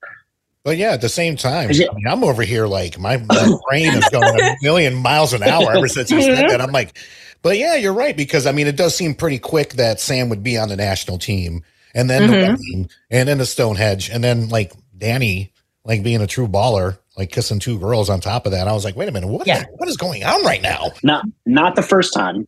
But 0.64 0.79
yeah, 0.79 0.90
at 0.90 1.00
the 1.00 1.09
same 1.09 1.37
time, 1.37 1.68
I 1.70 1.72
mean, 1.74 2.07
I'm 2.09 2.24
over 2.24 2.42
here 2.42 2.66
like 2.66 2.98
my, 2.98 3.18
my 3.18 3.57
brain 3.68 3.94
is 3.94 4.09
going 4.09 4.40
a 4.40 4.57
million 4.62 4.94
miles 4.96 5.33
an 5.33 5.44
hour 5.44 5.72
ever 5.76 5.87
since 5.87 6.11
you 6.11 6.20
said 6.20 6.50
that. 6.50 6.61
I'm 6.61 6.72
like, 6.72 6.98
but 7.42 7.57
yeah, 7.57 7.76
you're 7.76 7.92
right 7.92 8.16
because 8.16 8.46
I 8.48 8.52
mean, 8.52 8.66
it 8.66 8.74
does 8.76 8.92
seem 8.96 9.14
pretty 9.14 9.38
quick 9.38 9.74
that 9.74 10.00
Sam 10.00 10.29
would 10.29 10.42
be 10.42 10.59
on 10.59 10.68
the 10.68 10.74
national 10.74 11.18
team, 11.18 11.62
and 11.94 12.11
then 12.11 12.26
the 12.26 12.33
Mhm. 12.33 12.48
wedding, 12.48 12.90
and 13.12 13.29
then 13.29 13.38
the 13.38 13.46
Stonehenge, 13.46 14.11
and 14.11 14.24
then 14.24 14.48
like 14.48 14.72
Dani, 14.98 15.50
like 15.87 16.03
being 16.03 16.20
a 16.20 16.27
true 16.27 16.49
baller, 16.49 16.99
like 17.16 17.31
kissing 17.31 17.59
two 17.61 17.79
girls 17.79 18.11
on 18.11 18.20
top 18.20 18.44
of 18.44 18.53
that. 18.53 18.68
I 18.68 18.72
was 18.72 18.85
like, 18.85 18.96
wait 18.96 19.09
a 19.09 19.12
minute, 19.12 19.29
what? 19.29 19.46
Yeah. 19.46 19.64
what 19.77 19.88
is 19.88 19.96
going 19.96 20.25
on 20.25 20.44
right 20.44 20.61
now? 20.61 20.90
not 21.03 21.25
not 21.46 21.77
the 21.77 21.83
first 21.83 22.12
time. 22.12 22.46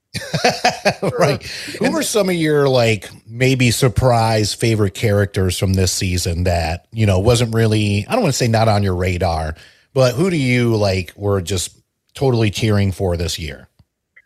right. 1.18 1.42
Who 1.78 1.96
are 1.96 2.02
some 2.02 2.28
of 2.28 2.34
your 2.34 2.68
like 2.68 3.08
maybe 3.26 3.70
surprise 3.70 4.52
favorite 4.54 4.94
characters 4.94 5.58
from 5.58 5.74
this 5.74 5.92
season 5.92 6.44
that, 6.44 6.86
you 6.92 7.06
know, 7.06 7.18
wasn't 7.18 7.54
really, 7.54 8.04
I 8.08 8.12
don't 8.12 8.22
want 8.22 8.32
to 8.34 8.38
say 8.38 8.48
not 8.48 8.68
on 8.68 8.82
your 8.82 8.96
radar, 8.96 9.54
but 9.94 10.14
who 10.14 10.30
do 10.30 10.36
you 10.36 10.76
like 10.76 11.12
were 11.16 11.40
just 11.40 11.76
totally 12.14 12.50
cheering 12.50 12.90
for 12.92 13.16
this 13.16 13.38
year 13.38 13.68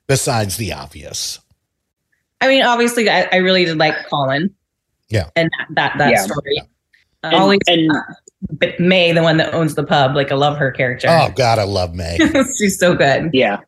besides 0.06 0.56
the 0.56 0.72
obvious? 0.72 1.38
I 2.40 2.48
mean, 2.48 2.64
obviously, 2.64 3.08
I, 3.08 3.28
I 3.30 3.36
really 3.36 3.64
did 3.64 3.78
like 3.78 3.94
Colin. 4.08 4.52
Yeah. 5.08 5.28
and 5.36 5.48
that 5.58 5.66
that, 5.74 5.98
that 5.98 6.10
Yeah. 6.12 6.22
story. 6.22 6.40
Yeah. 6.56 6.62
Uh, 7.24 7.28
And, 7.28 7.34
always 7.36 7.58
and 7.68 7.88
but 7.88 8.16
Mae, 8.78 9.12
the 9.12 9.22
one 9.22 9.36
that 9.36 9.54
owns 9.54 9.74
the 9.74 9.84
pub. 9.84 10.14
Like 10.16 10.32
I 10.32 10.34
love 10.34 10.56
her 10.58 10.70
character. 10.72 11.06
Oh 11.10 11.30
God, 11.34 11.58
I 11.58 11.64
love 11.64 11.94
Mae. 11.94 12.18
She's 12.58 12.78
so 12.78 12.94
good. 12.94 13.30
yeah, 13.32 13.60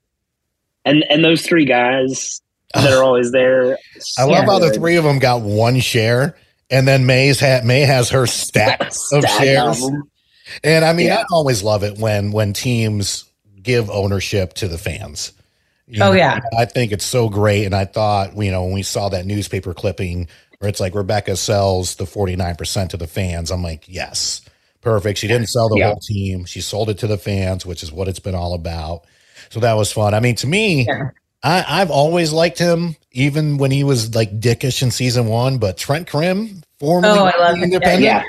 and 0.84 1.04
and 1.08 1.24
those 1.24 1.42
three 1.42 1.64
guys 1.64 2.40
that 2.74 2.92
are 2.92 3.02
always 3.04 3.30
there. 3.32 3.78
I 4.18 4.24
love 4.24 4.44
how 4.46 4.58
the 4.58 4.72
three 4.72 4.96
of 4.96 5.04
them 5.04 5.18
got 5.20 5.42
one 5.42 5.78
share 5.80 6.36
and 6.70 6.88
then 6.88 7.06
Mae's 7.06 7.38
hat 7.38 7.64
Mae 7.64 7.82
has 7.82 8.10
her 8.10 8.26
stacks 8.26 8.96
of 9.12 9.22
Stack 9.22 9.38
shares. 9.44 9.80
them. 9.80 10.02
And 10.64 10.84
I 10.84 10.92
mean, 10.92 11.06
Yeah. 11.06 11.20
I 11.20 11.24
always 11.30 11.62
love 11.62 11.84
it 11.84 11.98
when 11.98 12.32
when 12.32 12.52
teams 12.52 13.24
give 13.62 13.88
ownership 13.90 14.54
to 14.54 14.66
the 14.68 14.76
fans. 14.78 15.32
You 15.86 16.02
Oh, 16.02 16.06
know, 16.06 16.12
yeah. 16.12 16.40
I 16.58 16.64
think 16.64 16.90
it's 16.92 17.04
so 17.04 17.28
great. 17.28 17.64
And 17.66 17.74
I 17.76 17.84
thought, 17.84 18.36
you 18.36 18.50
know, 18.50 18.64
when 18.64 18.72
we 18.74 18.82
saw 18.82 19.08
that 19.10 19.24
newspaper 19.26 19.72
clipping 19.72 20.26
where 20.58 20.68
it's 20.68 20.80
like 20.80 20.94
Rebecca 20.94 21.36
sells 21.36 21.94
the 21.96 22.04
49% 22.04 22.88
to 22.88 22.96
the 22.96 23.06
fans, 23.06 23.50
I'm 23.50 23.62
like, 23.62 23.84
yes, 23.86 24.40
perfect. 24.84 25.18
She 25.18 25.26
didn't 25.26 25.48
sell 25.48 25.68
the 25.68 25.78
Yeah. 25.78 25.86
whole 25.88 26.00
team. 26.00 26.44
She 26.44 26.60
sold 26.60 26.90
it 26.90 26.98
to 26.98 27.06
the 27.06 27.18
fans, 27.18 27.66
which 27.66 27.82
is 27.82 27.90
what 27.90 28.06
it's 28.06 28.20
been 28.20 28.34
all 28.34 28.54
about. 28.54 29.02
So 29.50 29.58
that 29.60 29.72
was 29.74 29.90
fun. 29.90 30.14
I 30.14 30.20
mean, 30.20 30.36
to 30.36 30.46
me, 30.46 30.86
Yeah. 30.86 31.10
I, 31.42 31.64
I've 31.80 31.90
always 31.90 32.32
liked 32.32 32.58
him, 32.58 32.96
even 33.12 33.58
when 33.58 33.70
he 33.70 33.84
was 33.84 34.14
like 34.14 34.40
dickish 34.40 34.82
in 34.82 34.90
season 34.90 35.26
one. 35.26 35.58
But 35.58 35.76
Trent 35.76 36.06
Crimm, 36.08 36.62
formerly 36.78 37.18
Oh, 37.18 37.24
I 37.24 37.36
love 37.38 37.58
independent, 37.62 38.02
Yeah, 38.04 38.22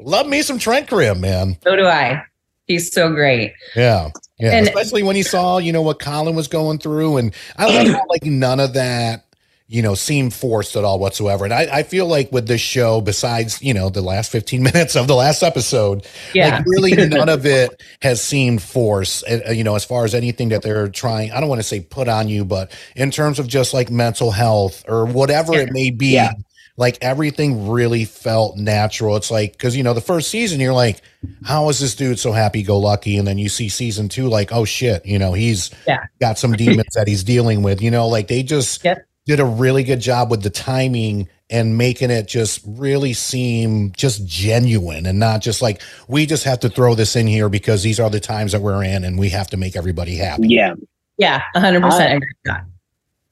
love 0.00 0.26
me 0.26 0.42
some 0.42 0.58
Trent 0.58 0.88
Crimm, 0.88 1.20
man. 1.20 1.56
So 1.64 1.76
do 1.76 1.86
I. 1.86 2.22
He's 2.66 2.90
so 2.92 3.10
great. 3.12 3.52
Yeah. 3.76 4.10
Yeah. 4.38 4.52
And- 4.52 4.66
Especially 4.66 5.02
when 5.02 5.16
he 5.16 5.22
saw, 5.22 5.58
you 5.58 5.72
know, 5.72 5.82
what 5.82 5.98
Colin 5.98 6.34
was 6.34 6.48
going 6.48 6.78
through. 6.78 7.18
And 7.18 7.34
I 7.58 7.66
love 7.66 7.88
how, 7.88 8.02
like, 8.08 8.24
none 8.24 8.58
of 8.60 8.72
that, 8.74 9.24
you 9.66 9.80
know, 9.80 9.94
seemed 9.94 10.34
forced 10.34 10.76
at 10.76 10.84
all 10.84 10.98
whatsoever. 10.98 11.44
And 11.44 11.54
I, 11.54 11.78
I 11.78 11.82
feel 11.84 12.06
like 12.06 12.30
with 12.30 12.46
this 12.46 12.60
show, 12.60 13.00
besides, 13.00 13.62
you 13.62 13.72
know, 13.72 13.88
the 13.88 14.02
last 14.02 14.30
15 14.30 14.62
minutes 14.74 14.94
of 14.94 15.06
the 15.08 15.14
last 15.14 15.42
episode, 15.42 16.06
Yeah. 16.34 16.56
like, 16.56 16.66
really 16.66 16.94
none 17.08 17.28
of 17.30 17.46
it 17.46 17.82
has 18.02 18.22
seemed 18.22 18.62
forced, 18.62 19.24
uh, 19.28 19.50
you 19.50 19.64
know, 19.64 19.74
as 19.74 19.84
far 19.84 20.04
as 20.04 20.14
anything 20.14 20.50
that 20.50 20.62
they're 20.62 20.88
trying, 20.88 21.32
I 21.32 21.40
don't 21.40 21.48
want 21.48 21.60
to 21.60 21.66
say 21.66 21.80
put 21.80 22.08
on 22.08 22.28
you, 22.28 22.44
but 22.44 22.72
in 22.94 23.10
terms 23.10 23.38
of 23.38 23.48
just 23.48 23.72
like 23.72 23.90
mental 23.90 24.30
health 24.32 24.84
or 24.86 25.06
whatever 25.06 25.54
Yeah. 25.54 25.60
it 25.60 25.72
may 25.72 25.90
be. 25.90 26.08
Yeah. 26.08 26.32
Like 26.76 26.98
everything 27.02 27.68
really 27.70 28.04
felt 28.04 28.56
natural. 28.58 29.14
It's 29.16 29.30
like, 29.30 29.56
cause 29.58 29.76
you 29.76 29.84
know, 29.84 29.94
the 29.94 30.00
first 30.00 30.28
season, 30.28 30.58
you're 30.60 30.72
like, 30.74 31.00
how 31.44 31.68
is 31.68 31.78
this 31.78 31.94
dude 31.94 32.18
so 32.18 32.32
happy 32.32 32.64
go 32.64 32.78
lucky? 32.80 33.16
And 33.16 33.26
then 33.28 33.38
you 33.38 33.48
see 33.48 33.68
season 33.68 34.08
two, 34.08 34.28
like, 34.28 34.52
oh 34.52 34.64
shit, 34.64 35.06
you 35.06 35.18
know, 35.18 35.32
he's 35.34 35.70
Yeah. 35.86 36.00
got 36.20 36.36
some 36.36 36.52
demons 36.56 36.92
that 36.96 37.06
he's 37.08 37.22
dealing 37.24 37.62
with, 37.62 37.80
you 37.80 37.92
know, 37.92 38.08
like 38.08 38.26
they 38.28 38.42
just 38.42 38.84
Yep. 38.84 39.06
Did 39.26 39.40
a 39.40 39.44
really 39.44 39.82
good 39.84 40.00
job 40.00 40.30
with 40.30 40.42
the 40.42 40.50
timing 40.50 41.28
and 41.50 41.78
making 41.78 42.10
it 42.10 42.26
just 42.28 42.60
really 42.66 43.12
seem 43.12 43.92
just 43.96 44.26
genuine 44.26 45.06
and 45.06 45.18
not 45.18 45.40
just 45.40 45.62
like, 45.62 45.80
we 46.08 46.26
just 46.26 46.44
have 46.44 46.60
to 46.60 46.68
throw 46.68 46.94
this 46.94 47.16
in 47.16 47.26
here 47.26 47.48
because 47.48 47.82
these 47.82 47.98
are 48.00 48.10
the 48.10 48.20
times 48.20 48.52
that 48.52 48.60
we're 48.60 48.82
in 48.84 49.04
and 49.04 49.18
we 49.18 49.28
have 49.30 49.48
to 49.48 49.56
make 49.56 49.76
everybody 49.76 50.16
happy. 50.16 50.48
yeah. 50.48 50.74
Yeah. 51.16 51.42
hundred 51.54 51.80
percent 51.82 52.14
agree 52.14 52.28
with 52.44 52.52
that. 52.52 52.64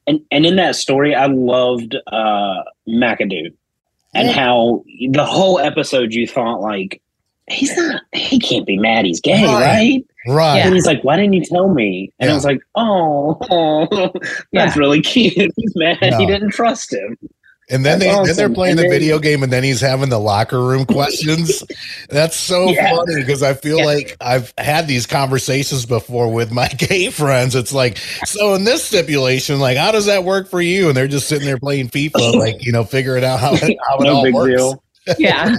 And 0.06 0.20
and 0.30 0.46
in 0.46 0.56
that 0.56 0.76
story, 0.76 1.14
I 1.14 1.26
loved 1.26 1.96
uh 2.06 2.62
McAdoo 2.88 3.52
and 4.14 4.28
Yeah. 4.28 4.32
how 4.32 4.84
the 5.10 5.24
whole 5.24 5.58
episode 5.58 6.12
you 6.14 6.26
thought 6.28 6.60
like 6.60 7.02
he's 7.48 7.76
not 7.76 8.02
he 8.12 8.38
can't 8.38 8.66
be 8.66 8.76
mad 8.78 9.04
he's 9.04 9.20
gay, 9.20 9.44
Right. 9.44 9.60
right? 9.60 10.04
Right. 10.28 10.56
Yeah. 10.58 10.66
And 10.66 10.74
he's 10.74 10.86
like, 10.86 11.02
Why 11.02 11.16
didn't 11.16 11.32
you 11.32 11.44
tell 11.44 11.68
me? 11.74 12.12
And 12.20 12.28
Yeah. 12.28 12.32
I 12.32 12.34
was 12.36 12.44
like, 12.44 12.60
Oh, 12.76 13.34
that's 14.52 14.74
Yeah. 14.76 14.78
really 14.78 15.00
cute. 15.00 15.34
He's 15.56 15.72
mad 15.76 15.98
No. 16.00 16.18
he 16.18 16.26
didn't 16.26 16.50
trust 16.50 16.92
him. 16.92 17.16
And 17.70 17.86
then 17.86 17.98
That's 17.98 18.00
they 18.00 18.06
then 18.10 18.18
awesome. 18.20 18.36
they're 18.36 18.48
playing 18.50 18.70
And 18.72 18.78
the 18.80 18.82
then- 18.82 18.90
video 18.90 19.18
game, 19.18 19.42
and 19.42 19.52
then 19.52 19.62
he's 19.64 19.80
having 19.80 20.10
the 20.10 20.18
locker 20.18 20.62
room 20.62 20.84
questions. 20.86 21.62
That's 22.10 22.36
so 22.36 22.70
Yeah. 22.70 22.94
funny 22.94 23.14
because 23.16 23.42
I 23.42 23.54
feel 23.54 23.78
Yeah. 23.78 23.84
like 23.86 24.16
I've 24.20 24.52
had 24.58 24.86
these 24.88 25.06
conversations 25.06 25.86
before 25.86 26.30
with 26.32 26.52
my 26.52 26.68
gay 26.68 27.10
friends. 27.10 27.54
It's 27.54 27.72
like, 27.72 27.96
so 28.26 28.54
in 28.54 28.64
this 28.64 28.84
stipulation, 28.84 29.58
like, 29.58 29.76
how 29.78 29.90
does 29.90 30.06
that 30.06 30.22
work 30.24 30.48
for 30.50 30.60
you? 30.60 30.88
And 30.88 30.96
they're 30.96 31.08
just 31.08 31.28
sitting 31.28 31.46
there 31.46 31.58
playing 31.58 31.88
FIFA, 31.88 32.34
like 32.34 32.64
you 32.64 32.72
know, 32.72 32.84
figuring 32.84 33.24
out 33.24 33.40
how, 33.40 33.54
it- 33.54 33.76
how 33.88 33.96
it 33.98 34.04
no 34.04 34.14
all 34.16 34.22
big 34.22 34.34
works. 34.34 34.50
deal. 34.56 34.84
Yeah. 35.18 35.56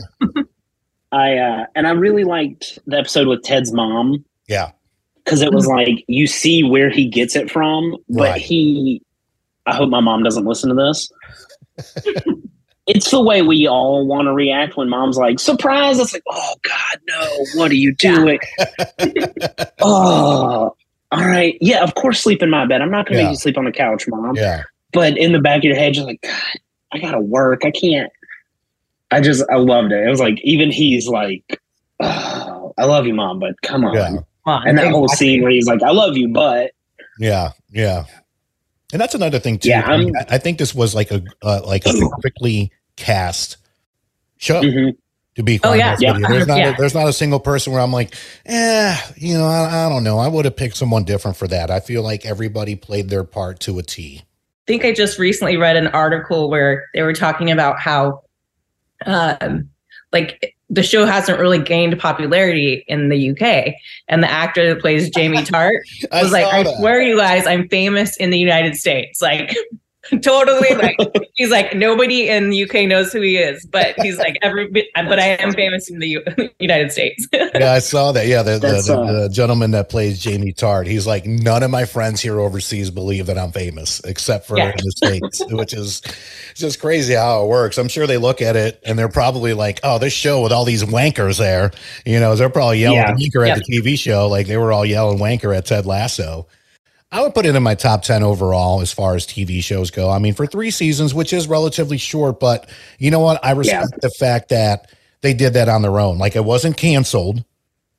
I 1.14 1.38
uh 1.38 1.66
and 1.76 1.88
I 1.88 1.92
really 1.92 2.24
liked 2.26 2.80
the 2.88 2.98
episode 2.98 3.28
with 3.28 3.44
Ted's 3.44 3.72
mom 3.72 4.26
Yeah, 4.48 4.72
because 5.24 5.42
it 5.42 5.54
was 5.54 5.68
like 5.68 6.04
you 6.08 6.28
see 6.28 6.64
where 6.64 6.90
he 6.90 7.08
gets 7.08 7.36
it 7.36 7.50
from, 7.52 7.96
but 8.10 8.22
Right. 8.32 8.42
he 8.42 9.02
I 9.66 9.76
hope 9.76 9.90
my 9.90 10.02
mom 10.02 10.24
doesn't 10.24 10.46
listen 10.46 10.70
to 10.70 10.76
this. 10.76 11.10
it's 12.88 13.12
the 13.12 13.22
way 13.22 13.42
we 13.42 13.66
all 13.68 14.06
want 14.06 14.26
to 14.26 14.34
react 14.34 14.76
when 14.76 14.90
mom's 14.90 15.18
like, 15.18 15.40
surprise. 15.40 16.00
It's 16.00 16.12
like, 16.14 16.24
oh 16.30 16.54
God, 16.64 17.00
no, 17.08 17.46
what 17.56 17.72
are 17.72 17.76
you 17.76 17.96
doing? 17.96 18.40
oh, 19.82 20.76
all 21.12 21.26
right. 21.26 21.58
Yeah, 21.62 21.84
of 21.84 21.96
course 21.96 22.22
sleep 22.22 22.42
in 22.44 22.50
my 22.50 22.66
bed. 22.66 22.82
I'm 22.82 22.92
not 22.92 23.06
gonna 23.08 23.20
Yeah. 23.20 23.26
make 23.28 23.32
you 23.34 23.38
sleep 23.38 23.58
on 23.58 23.66
the 23.66 23.72
couch, 23.72 24.06
mom. 24.08 24.36
yeah, 24.36 24.64
But 24.92 25.18
in 25.18 25.32
the 25.32 25.40
back 25.40 25.60
of 25.60 25.64
your 25.66 25.76
head, 25.76 25.96
you're 25.96 26.06
like, 26.06 26.22
God, 26.22 26.42
I 26.92 27.00
gotta 27.00 27.20
work. 27.22 27.64
I 27.66 27.72
can't. 27.72 28.12
I 29.14 29.22
just 29.22 29.44
I 29.52 29.58
loved 29.58 29.92
it. 29.92 30.06
It 30.06 30.10
was 30.10 30.20
like 30.20 30.40
even 30.44 30.72
he's 30.72 31.08
like, 31.08 31.60
oh, 32.02 32.74
I 32.78 32.86
love 32.86 33.06
you, 33.06 33.14
mom, 33.14 33.40
but 33.40 33.62
come 33.62 33.86
on. 33.86 33.94
Yeah. 33.96 34.08
Come 34.10 34.26
on. 34.46 34.68
And 34.68 34.78
that 34.78 34.92
whole 34.92 35.08
scene 35.08 35.42
where 35.42 35.52
he's 35.52 35.68
like, 35.68 35.82
I 35.84 35.92
love 35.92 36.18
you, 36.18 36.30
but 36.30 36.72
yeah, 37.20 37.52
yeah. 37.70 38.06
And 38.92 39.02
that's 39.02 39.16
another 39.16 39.40
thing 39.40 39.58
too. 39.60 39.70
Yeah, 39.70 39.86
I, 39.86 39.98
mean, 39.98 40.16
I'm- 40.16 40.26
I- 40.30 40.36
I 40.36 40.38
think 40.38 40.58
this 40.58 40.76
was 40.76 40.94
like 40.94 41.12
a 41.12 41.24
uh, 41.42 41.62
like 41.66 41.86
a 41.86 41.94
perfectly 42.16 42.72
cast 42.96 43.58
show. 44.38 44.62
Mhm. 44.62 44.98
To 45.36 45.42
be 45.42 45.56
Oh, 45.64 45.70
quite 45.70 45.78
yeah. 45.80 45.88
honest 45.88 46.04
with 46.06 46.18
you. 46.22 46.28
there's 46.28 46.48
not 46.48 46.58
Yeah. 46.60 46.74
a, 46.74 46.78
there's 46.78 46.94
not 46.94 47.08
a 47.08 47.14
single 47.14 47.40
person 47.40 47.74
where 47.74 47.82
I'm 47.82 47.92
like, 47.92 48.14
eh, 48.46 48.96
you 49.16 49.34
know, 49.36 49.46
I, 49.48 49.88
I 49.88 49.90
don't 49.90 50.04
know. 50.04 50.20
I 50.20 50.28
would 50.28 50.46
have 50.46 50.56
picked 50.56 50.78
someone 50.78 51.06
different 51.06 51.38
for 51.38 51.48
that. 51.48 51.72
I 51.72 51.80
feel 51.80 52.04
like 52.04 52.24
everybody 52.24 52.76
played 52.76 53.10
their 53.10 53.24
part 53.24 53.60
to 53.62 53.80
a 53.80 53.84
T. 53.84 54.22
think 54.68 54.86
I 54.86 54.92
just 54.92 55.18
recently 55.18 55.58
read 55.58 55.76
an 55.76 55.88
article 55.88 56.52
where 56.52 56.86
they 56.94 57.02
were 57.02 57.14
talking 57.14 57.50
about 57.50 57.80
how, 57.80 58.22
um, 59.06 59.70
like 60.12 60.56
the 60.70 60.84
show 60.84 61.06
hasn't 61.06 61.40
really 61.40 61.60
gained 61.60 62.00
popularity 62.00 62.84
in 62.88 63.10
the 63.10 63.32
UK, 63.32 63.74
and 64.08 64.24
the 64.24 64.30
actor 64.32 64.74
that 64.74 64.82
plays 64.82 65.10
Jamie 65.10 65.38
Tartt 65.44 65.80
I 66.12 66.24
was 66.24 66.32
like, 66.32 66.46
saw 66.46 66.52
"I 66.52 66.64
that. 66.64 66.78
swear 66.78 67.02
you 67.02 67.18
guys, 67.18 67.46
I'm 67.46 67.68
famous 67.70 68.18
in 68.18 68.30
the 68.30 68.40
United 68.40 68.76
States." 68.76 69.22
Like, 69.22 69.56
totally 70.22 70.76
like 70.76 70.98
he's 71.36 71.50
like 71.50 71.74
nobody 71.76 72.28
in 72.30 72.50
the 72.50 72.64
UK 72.64 72.88
knows 72.88 73.14
who 73.14 73.22
he 73.22 73.38
is, 73.38 73.66
but 73.66 73.96
he's 74.02 74.18
like 74.18 74.36
every 74.42 74.68
but 74.96 75.20
I 75.20 75.28
am 75.40 75.54
famous 75.54 75.90
in 75.90 76.00
the 76.00 76.08
U- 76.08 76.24
United 76.60 76.92
States. 76.92 77.28
yeah, 77.34 77.72
I 77.74 77.80
saw 77.80 78.12
that. 78.12 78.28
Yeah, 78.28 78.44
the, 78.44 78.54
the, 78.60 78.82
the, 78.86 78.98
uh, 79.00 79.22
the 79.24 79.30
gentleman 79.30 79.72
that 79.72 79.90
plays 79.90 80.20
Jamie 80.20 80.52
Tartt, 80.54 80.88
he's 80.88 81.08
like, 81.08 81.26
none 81.26 81.64
of 81.64 81.72
my 81.72 81.86
friends 81.86 82.22
here 82.22 82.40
overseas 82.40 82.90
believe 82.90 83.28
that 83.28 83.38
I'm 83.38 83.52
famous, 83.52 84.02
except 84.02 84.46
for 84.48 84.58
Yeah. 84.58 84.72
in 84.72 84.76
the 84.78 84.92
States, 84.92 85.42
which 85.52 85.74
is 85.74 86.02
just 86.54 86.80
crazy 86.82 87.14
how 87.14 87.46
it 87.46 87.48
works. 87.48 87.78
I'm 87.78 87.88
sure 87.88 88.06
they 88.06 88.18
look 88.18 88.42
at 88.42 88.56
it 88.56 88.82
and 88.86 89.00
they're 89.00 89.08
probably 89.10 89.54
like, 89.54 89.80
oh, 89.84 90.00
this 90.00 90.14
show 90.14 90.42
with 90.42 90.52
all 90.52 90.66
these 90.66 90.84
wankers 90.84 91.38
there, 91.40 91.72
you 92.06 92.20
know, 92.20 92.36
they're 92.36 92.50
probably 92.50 92.80
yelling 92.80 92.98
Yeah. 92.98 93.14
wanker 93.14 93.48
at 93.50 93.58
the 93.58 93.64
TV 93.80 93.98
show 93.98 94.28
like 94.28 94.48
they 94.48 94.58
were 94.58 94.74
all 94.74 94.86
yelling 94.86 95.20
wanker 95.20 95.56
at 95.56 95.66
Ted 95.66 95.86
Lasso. 95.86 96.46
I 97.14 97.22
would 97.22 97.36
put 97.36 97.46
it 97.46 97.56
in 97.56 97.62
my 97.62 97.76
top 97.76 98.02
10 98.02 98.24
overall 98.24 98.82
as 98.82 98.92
far 98.92 99.14
as 99.16 99.28
TV 99.28 99.64
shows 99.64 99.92
go. 99.92 100.10
I 100.10 100.18
mean, 100.18 100.34
for 100.34 100.48
three 100.48 100.72
seasons, 100.72 101.14
which 101.14 101.32
is 101.32 101.48
relatively 101.48 101.98
short, 102.00 102.40
but 102.40 102.68
you 102.98 103.12
know 103.12 103.20
what? 103.20 103.40
I 103.46 103.52
respect 103.52 104.02
the 104.02 104.10
fact 104.10 104.50
that 104.50 104.90
they 105.22 105.36
did 105.36 105.54
that 105.54 105.70
on 105.70 105.84
their 105.84 106.00
own. 106.00 106.18
Like 106.18 106.36
it 106.36 106.44
wasn't 106.44 106.76
canceled 106.76 107.44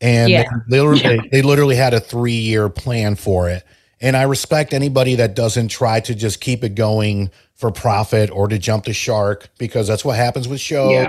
and 0.01 0.31
Yeah. 0.31 0.45
they, 0.69 0.81
literally, 0.81 1.15
Yeah. 1.17 1.23
they 1.31 1.43
literally 1.43 1.77
had 1.77 1.95
a 1.95 2.01
three 2.01 2.33
year 2.33 2.69
plan 2.69 3.15
for 3.15 3.49
it. 3.49 3.63
And 4.01 4.17
I 4.17 4.25
respect 4.25 4.75
anybody 4.75 5.15
that 5.15 5.35
doesn't 5.37 5.69
try 5.69 6.01
to 6.01 6.15
just 6.15 6.41
keep 6.41 6.65
it 6.65 6.75
going 6.75 7.31
for 7.55 7.71
profit 7.71 8.31
or 8.33 8.49
to 8.49 8.59
jump 8.59 8.85
the 8.87 8.93
shark 8.93 9.49
because 9.59 9.87
that's 9.87 10.05
what 10.05 10.17
happens 10.17 10.49
with 10.49 10.59
shows. 10.61 10.91
Yeah. 10.91 11.09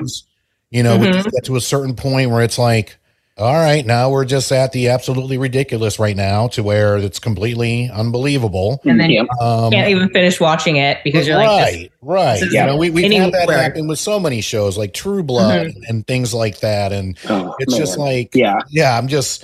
You 0.77 0.83
know, 0.83 0.97
we 0.97 1.07
Mhm. 1.07 1.13
just 1.13 1.31
get 1.31 1.43
to 1.45 1.55
a 1.55 1.61
certain 1.61 1.95
point 1.95 2.29
where 2.29 2.43
it's 2.43 2.59
like, 2.59 2.97
all 3.37 3.53
right, 3.53 3.85
now 3.85 4.09
we're 4.09 4.23
just 4.23 4.49
at 4.53 4.71
the 4.71 4.87
absolutely 4.87 5.37
ridiculous 5.37 5.99
right 5.99 6.15
now 6.15 6.47
to 6.49 6.63
where 6.63 6.95
it's 6.97 7.19
completely 7.19 7.89
unbelievable. 7.93 8.79
And 8.85 8.97
then 8.99 9.09
Yep. 9.09 9.27
Um, 9.41 9.71
Can't 9.71 9.89
even 9.89 10.09
finish 10.09 10.39
watching 10.39 10.77
it 10.77 10.99
because 11.03 11.27
you're 11.27 11.35
like, 11.37 11.47
this- 11.73 11.75
right, 11.75 11.91
right. 12.01 12.33
this 12.39 12.43
is 12.43 12.53
You 12.53 12.65
know, 12.65 12.77
we, 12.77 12.89
we've 12.91 13.11
had 13.11 13.33
that 13.33 13.41
anywhere. 13.41 13.61
happen 13.61 13.87
with 13.87 13.99
so 13.99 14.19
many 14.21 14.39
shows 14.39 14.77
like 14.77 14.93
True 14.93 15.21
Blood 15.21 15.71
and 15.89 16.07
things 16.07 16.33
like 16.33 16.59
that. 16.61 16.93
And 16.93 17.17
Oh, 17.27 17.53
it's 17.59 17.75
just 17.75 17.97
like, 17.97 18.33
yeah. 18.33 18.59
yeah, 18.69 18.97
I'm 18.97 19.09
just, 19.09 19.43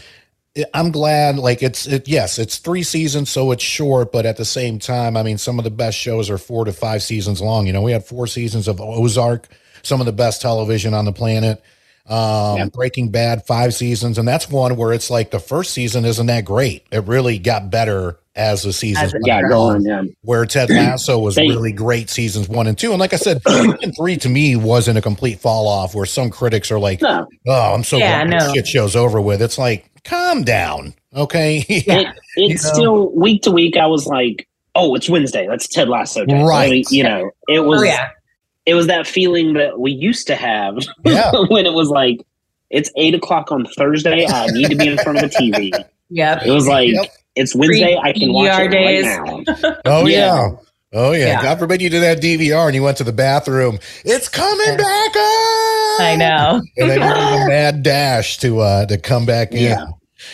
I'm 0.74 0.92
glad. 0.92 1.38
Like 1.38 1.62
it's, 1.62 1.86
it, 1.86 2.08
yes, 2.08 2.40
it's 2.40 2.60
three 2.60 2.84
seasons, 2.84 3.30
so 3.30 3.52
it's 3.52 3.64
short, 3.64 4.14
but 4.14 4.26
at 4.26 4.38
the 4.38 4.46
same 4.46 4.80
time, 4.80 5.18
I 5.18 5.24
mean, 5.24 5.38
some 5.38 5.58
of 5.60 5.66
the 5.66 5.70
best 5.72 5.98
shows 5.98 6.30
are 6.30 6.38
four 6.38 6.64
to 6.64 6.72
five 6.72 7.04
seasons 7.04 7.42
long. 7.42 7.68
You 7.68 7.74
know, 7.74 7.82
we 7.82 7.92
had 7.92 8.06
four 8.06 8.26
seasons 8.28 8.70
of 8.70 8.80
Ozark, 8.80 9.50
some 9.84 10.00
of 10.00 10.06
the 10.06 10.14
best 10.14 10.42
television 10.42 10.94
on 10.94 11.04
the 11.04 11.14
planet. 11.14 11.62
Um, 12.08 12.58
Yeah. 12.58 12.66
Breaking 12.74 13.10
Bad, 13.10 13.46
five 13.46 13.74
seasons, 13.74 14.18
and 14.18 14.28
that's 14.28 14.50
one 14.50 14.76
where 14.76 14.94
it's 14.94 15.10
like 15.10 15.32
the 15.32 15.40
first 15.40 15.74
season 15.74 16.06
isn't 16.06 16.26
that 16.28 16.46
great. 16.46 16.86
It 16.92 17.06
really 17.06 17.38
got 17.40 17.70
better 17.72 18.18
as 18.36 18.64
the 18.64 18.72
seasons 18.72 19.08
As 19.08 19.14
it 19.14 19.22
went 19.24 19.26
Yeah, 19.28 19.42
going. 19.50 19.82
Yeah. 19.84 20.04
where 20.22 20.46
Ted 20.46 20.70
Lasso 20.72 21.20
was 21.20 21.36
really 21.38 21.72
great 21.74 22.10
seasons 22.10 22.48
one 22.48 22.66
and 22.68 22.78
two. 22.78 22.92
And 22.92 23.00
like 23.00 23.14
I 23.14 23.18
said, 23.18 23.42
season 23.48 23.92
three 23.98 24.16
to 24.18 24.30
me 24.30 24.56
wasn't 24.56 24.98
a 24.98 25.02
complete 25.02 25.40
fall 25.40 25.68
off 25.68 25.94
where 25.94 26.06
some 26.06 26.30
critics 26.30 26.72
are 26.72 26.80
like, 26.80 27.02
No, 27.02 27.28
oh, 27.48 27.74
I'm 27.74 27.84
so 27.84 27.98
Yeah, 27.98 28.24
glad 28.26 28.40
this 28.40 28.48
no. 28.48 28.54
shit 28.54 28.68
show's 28.68 28.96
over 28.96 29.20
with. 29.20 29.42
It's 29.42 29.58
like, 29.58 29.90
calm 30.06 30.44
down. 30.44 30.94
Okay. 31.16 31.66
Yeah. 31.70 32.00
it, 32.00 32.08
it's 32.38 32.64
You 32.64 32.70
know? 32.70 32.74
still 32.74 33.16
week 33.16 33.42
to 33.44 33.52
week. 33.52 33.76
I 33.76 33.86
was 33.88 34.08
like, 34.08 34.48
oh, 34.76 34.96
it's 34.96 35.10
Wednesday. 35.10 35.46
That's 35.48 35.68
Ted 35.68 35.90
Lasso 35.90 36.24
day. 36.26 36.42
Right. 36.42 36.86
I 36.88 36.90
you 36.90 37.04
know, 37.04 37.30
it 37.50 37.60
was 37.66 37.82
oh 37.82 37.84
yeah, 37.84 38.10
it 38.66 38.76
was 38.76 38.88
that 38.88 39.08
feeling 39.08 39.54
that 39.54 39.80
we 39.80 39.92
used 39.92 40.28
to 40.28 40.36
have 40.36 40.78
yeah. 41.06 41.32
when 41.50 41.66
it 41.66 41.74
was 41.74 41.90
like 41.90 42.22
it's 42.70 42.92
eight 42.96 43.14
o'clock 43.16 43.52
on 43.52 43.66
Thursday. 43.66 44.26
I 44.28 44.48
need 44.48 44.70
to 44.70 44.76
be 44.76 44.88
in 44.88 44.98
front 44.98 45.22
of 45.22 45.30
the 45.32 45.38
TV. 45.38 45.72
yep. 46.10 46.42
It 46.46 46.52
was 46.52 46.68
like 46.68 46.90
Yep. 46.90 47.06
it's 47.36 47.54
Wednesday. 47.56 47.98
I 47.98 48.14
can 48.14 48.32
watch 48.32 48.50
DVR 48.52 48.66
it 48.66 48.72
days. 48.72 49.06
right 49.06 49.48
now. 49.62 49.78
Oh, 49.86 50.06
yeah. 50.06 50.18
Yeah. 50.18 50.50
Oh, 50.94 51.12
yeah. 51.14 51.26
Yeah. 51.28 51.42
God 51.42 51.60
forbid 51.60 51.82
you 51.82 51.90
did 51.90 52.02
that 52.02 52.22
DVR 52.22 52.68
and 52.68 52.76
you 52.76 52.84
went 52.84 52.98
to 52.98 53.04
the 53.04 53.12
bathroom. 53.14 53.80
It's 54.06 54.30
coming 54.30 54.66
Yeah. 54.68 54.78
back 54.78 55.16
on. 55.16 56.02
I 56.02 56.16
know. 56.18 56.62
And 56.78 56.90
then 56.90 57.02
you 57.02 57.08
did 57.14 57.44
a 57.44 57.48
mad 57.48 57.84
dash 57.84 58.38
to 58.40 58.60
uh 58.60 58.86
to 58.86 58.98
come 58.98 59.26
back 59.26 59.52
in. 59.52 59.64
Yeah. 59.64 59.86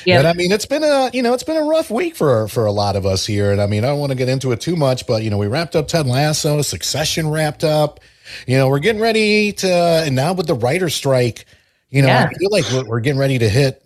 Yep. 0.06 0.20
And 0.20 0.28
I 0.28 0.34
mean, 0.34 0.52
it's 0.52 0.66
been 0.66 0.84
a 0.84 1.10
you 1.14 1.24
know 1.24 1.34
it's 1.34 1.44
been 1.44 1.58
a 1.58 1.64
rough 1.66 1.90
week 1.90 2.16
for 2.16 2.48
for 2.50 2.66
a 2.66 2.72
lot 2.72 2.96
of 2.96 3.06
us 3.06 3.26
here. 3.26 3.52
And 3.52 3.62
I 3.62 3.68
mean, 3.68 3.84
I 3.84 3.88
don't 3.88 4.00
want 4.00 4.12
to 4.12 4.18
get 4.18 4.30
into 4.30 4.52
it 4.52 4.62
too 4.62 4.76
much, 4.76 5.08
but 5.08 5.24
you 5.24 5.30
know, 5.30 5.38
we 5.38 5.48
wrapped 5.48 5.76
up 5.76 5.88
Ted 5.88 6.06
Lasso, 6.06 6.62
Succession 6.62 7.30
wrapped 7.30 7.64
up. 7.64 8.00
You 8.48 8.58
know, 8.58 8.70
we're 8.70 8.80
getting 8.80 9.02
ready 9.02 9.52
to, 9.54 9.70
and 9.72 10.16
now 10.16 10.34
with 10.34 10.48
the 10.48 10.56
writer 10.56 10.90
strike, 10.90 11.46
you 11.90 12.02
know, 12.02 12.08
Yeah. 12.10 12.30
I 12.30 12.34
feel 12.34 12.50
like 12.52 12.66
we're, 12.72 12.86
we're 12.86 13.00
getting 13.00 13.20
ready 13.20 13.38
to 13.40 13.50
hit 13.50 13.84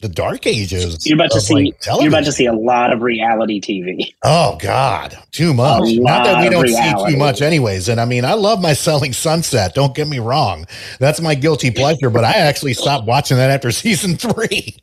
the 0.00 0.08
dark 0.08 0.48
ages. 0.48 1.06
You're 1.06 1.14
about 1.14 1.30
to 1.30 1.36
of, 1.36 1.44
see. 1.44 1.54
like, 1.54 1.74
you're 2.00 2.08
about 2.08 2.24
to 2.24 2.32
see 2.32 2.46
a 2.46 2.52
lot 2.52 2.92
of 2.92 3.02
reality 3.02 3.60
TV. 3.60 4.12
Oh 4.24 4.58
God, 4.60 5.16
too 5.30 5.54
much. 5.54 5.84
Not 5.94 6.24
that 6.24 6.42
we 6.42 6.50
don't 6.50 6.66
see 6.66 7.12
too 7.12 7.16
much, 7.16 7.40
anyways. 7.40 7.88
And 7.88 8.00
I 8.00 8.04
mean, 8.04 8.24
I 8.24 8.34
love 8.34 8.60
my 8.60 8.72
Selling 8.72 9.12
Sunset. 9.12 9.74
Don't 9.74 9.94
get 9.94 10.08
me 10.08 10.18
wrong, 10.18 10.66
that's 10.98 11.20
my 11.20 11.36
guilty 11.36 11.70
pleasure. 11.70 12.10
but 12.10 12.24
I 12.24 12.32
actually 12.32 12.74
stopped 12.74 13.06
watching 13.06 13.36
that 13.36 13.50
after 13.50 13.70
season 13.70 14.16
three. 14.16 14.76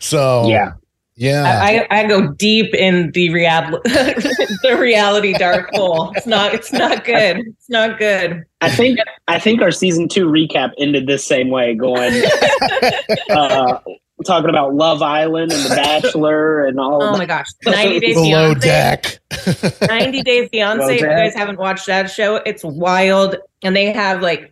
So 0.00 0.48
Yeah, 0.48 0.72
yeah, 1.20 1.42
I, 1.44 1.86
I 1.94 2.00
I 2.00 2.06
go 2.06 2.28
deep 2.28 2.74
in 2.74 3.10
the 3.12 3.28
reality 3.28 3.76
the 3.84 4.78
reality 4.80 5.34
dark 5.34 5.68
hole. 5.74 6.12
It's 6.16 6.26
not 6.26 6.54
it's 6.54 6.72
not 6.72 7.04
good. 7.04 7.40
It's 7.40 7.68
not 7.68 7.98
good. 7.98 8.42
I 8.62 8.70
think 8.70 8.98
I 9.28 9.38
think 9.38 9.60
our 9.60 9.70
season 9.70 10.08
two 10.08 10.28
recap 10.28 10.70
ended 10.78 11.06
this 11.06 11.22
same 11.22 11.50
way, 11.50 11.74
going 11.74 12.22
uh, 13.30 13.80
talking 14.24 14.48
about 14.48 14.74
Love 14.74 15.02
Island 15.02 15.52
and 15.52 15.62
The 15.62 15.74
Bachelor 15.76 16.64
and 16.64 16.80
all. 16.80 17.02
Oh 17.02 17.12
of 17.12 17.18
my 17.18 17.26
gosh. 17.26 17.48
90 17.66 18.00
Days 18.00 18.14
below 18.14 18.54
Fiance. 18.54 18.66
deck. 18.66 19.88
90 19.90 20.22
Days 20.22 20.48
Fiance. 20.50 20.94
If 20.94 21.00
you 21.02 21.06
guys 21.06 21.34
haven't 21.34 21.58
watched 21.58 21.84
that 21.84 22.10
show, 22.10 22.36
it's 22.36 22.64
wild. 22.64 23.36
And 23.62 23.76
they 23.76 23.92
have 23.92 24.22
like 24.22 24.50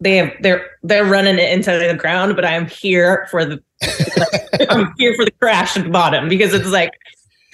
they 0.00 0.16
have 0.16 0.32
they're 0.40 0.64
they're 0.82 1.04
running 1.04 1.38
it 1.38 1.52
into 1.52 1.70
the 1.72 1.94
ground, 1.94 2.36
but 2.36 2.44
I'm 2.44 2.66
here 2.66 3.26
for 3.30 3.44
the 3.44 3.62
I'm 4.70 4.92
here 4.96 5.14
for 5.14 5.24
the 5.24 5.32
crash 5.32 5.76
at 5.76 5.84
the 5.84 5.90
bottom 5.90 6.28
because 6.28 6.54
it's 6.54 6.68
like 6.68 6.92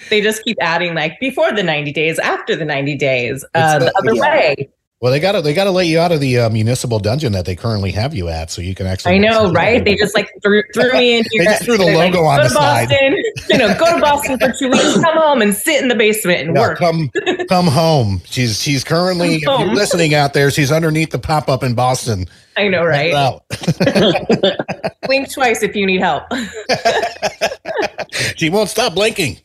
they 0.09 0.21
just 0.21 0.43
keep 0.43 0.57
adding 0.61 0.93
like 0.93 1.19
before 1.19 1.51
the 1.51 1.63
90 1.63 1.91
days, 1.91 2.19
after 2.19 2.55
the 2.55 2.65
90 2.65 2.95
days, 2.95 3.45
uh, 3.55 3.79
the 3.79 3.85
the- 3.85 3.97
other 3.97 4.13
yeah. 4.13 4.21
way. 4.21 4.69
Well, 5.01 5.11
they 5.11 5.19
gotta 5.19 5.41
they 5.41 5.53
gotta 5.53 5.71
let 5.71 5.87
you 5.87 5.99
out 5.99 6.13
of 6.13 6.21
the 6.21 6.39
uh, 6.39 6.49
municipal 6.49 6.99
dungeon 6.99 7.33
that 7.33 7.45
they 7.45 7.55
currently 7.55 7.91
have 7.91 8.15
you 8.15 8.29
at, 8.29 8.49
so 8.49 8.61
you 8.61 8.73
can 8.73 8.87
actually. 8.87 9.15
I 9.15 9.17
know, 9.17 9.51
right? 9.51 9.83
They 9.83 9.95
just 9.95 10.15
like 10.15 10.31
threw, 10.41 10.63
threw 10.73 10.93
me 10.93 11.17
in 11.17 11.25
here. 11.31 11.43
they 11.43 11.51
just 11.51 11.65
threw 11.65 11.77
the 11.77 11.83
logo 11.83 11.97
like, 11.97 12.15
on 12.15 12.37
go 12.37 12.43
the 12.43 12.47
to 12.47 12.49
side. 12.49 12.89
Boston, 12.89 13.23
you 13.49 13.57
know, 13.57 13.77
go 13.77 13.93
to 13.93 14.01
Boston 14.01 14.39
for 14.39 14.53
two 14.57 14.69
weeks, 14.69 14.93
come 15.01 15.17
home 15.17 15.41
and 15.41 15.53
sit 15.53 15.81
in 15.81 15.89
the 15.89 15.95
basement 15.95 16.47
and 16.47 16.57
work. 16.57 16.77
come 16.77 17.11
come 17.49 17.67
home. 17.67 18.21
She's 18.25 18.61
she's 18.61 18.85
currently 18.85 19.35
if 19.35 19.41
you're 19.41 19.75
listening 19.75 20.13
out 20.13 20.33
there. 20.33 20.49
She's 20.49 20.71
underneath 20.71 21.11
the 21.11 21.19
pop 21.19 21.49
up 21.49 21.61
in 21.61 21.75
Boston. 21.75 22.27
I 22.55 22.69
know, 22.69 22.85
right? 22.85 23.11
Blink 25.03 25.29
twice 25.31 25.61
if 25.61 25.75
you 25.75 25.85
need 25.85 25.99
help. 25.99 26.23
she 28.37 28.49
won't 28.49 28.69
stop 28.69 28.95
blinking. 28.95 29.39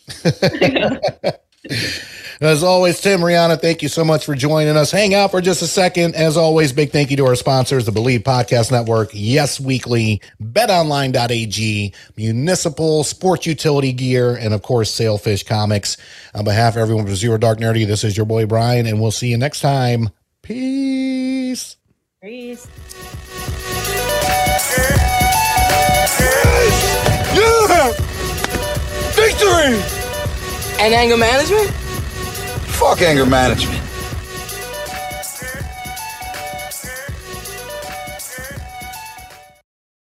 As 2.40 2.62
always, 2.62 3.00
Tim 3.00 3.20
Rihanna, 3.20 3.60
thank 3.60 3.82
you 3.82 3.88
so 3.88 4.02
much 4.02 4.24
for 4.24 4.34
joining 4.34 4.74
us. 4.76 4.90
Hang 4.90 5.12
out 5.14 5.30
for 5.30 5.42
just 5.42 5.60
a 5.60 5.66
second. 5.66 6.14
As 6.14 6.38
always, 6.38 6.72
big 6.72 6.90
thank 6.90 7.10
you 7.10 7.16
to 7.18 7.26
our 7.26 7.34
sponsors, 7.34 7.84
the 7.84 7.92
Bleav 7.92 8.20
Podcast 8.20 8.72
Network, 8.72 9.10
Yes 9.12 9.60
Weekly, 9.60 10.22
BetOnline.ag, 10.42 11.92
Municipal, 12.16 13.04
Sports 13.04 13.46
Utility 13.46 13.92
Gear, 13.92 14.36
and 14.36 14.54
of 14.54 14.62
course, 14.62 14.90
Sailfish 14.90 15.42
Comics. 15.42 15.98
On 16.34 16.44
behalf 16.44 16.76
of 16.76 16.82
everyone 16.82 17.04
from 17.04 17.14
Zero 17.14 17.36
Dark 17.36 17.58
Nerdy, 17.58 17.86
this 17.86 18.04
is 18.04 18.16
your 18.16 18.26
boy 18.26 18.46
Brian, 18.46 18.86
and 18.86 18.98
we'll 18.98 19.10
see 19.10 19.28
you 19.28 19.36
next 19.36 19.60
time. 19.60 20.08
Peace. 20.40 21.76
Peace. 22.22 22.66
Yeah! 27.34 27.92
Victory! 29.14 29.99
And 30.80 30.94
anger 30.94 31.18
management? 31.18 31.70
Fuck 32.78 33.02
anger 33.02 33.26
management. 33.26 33.89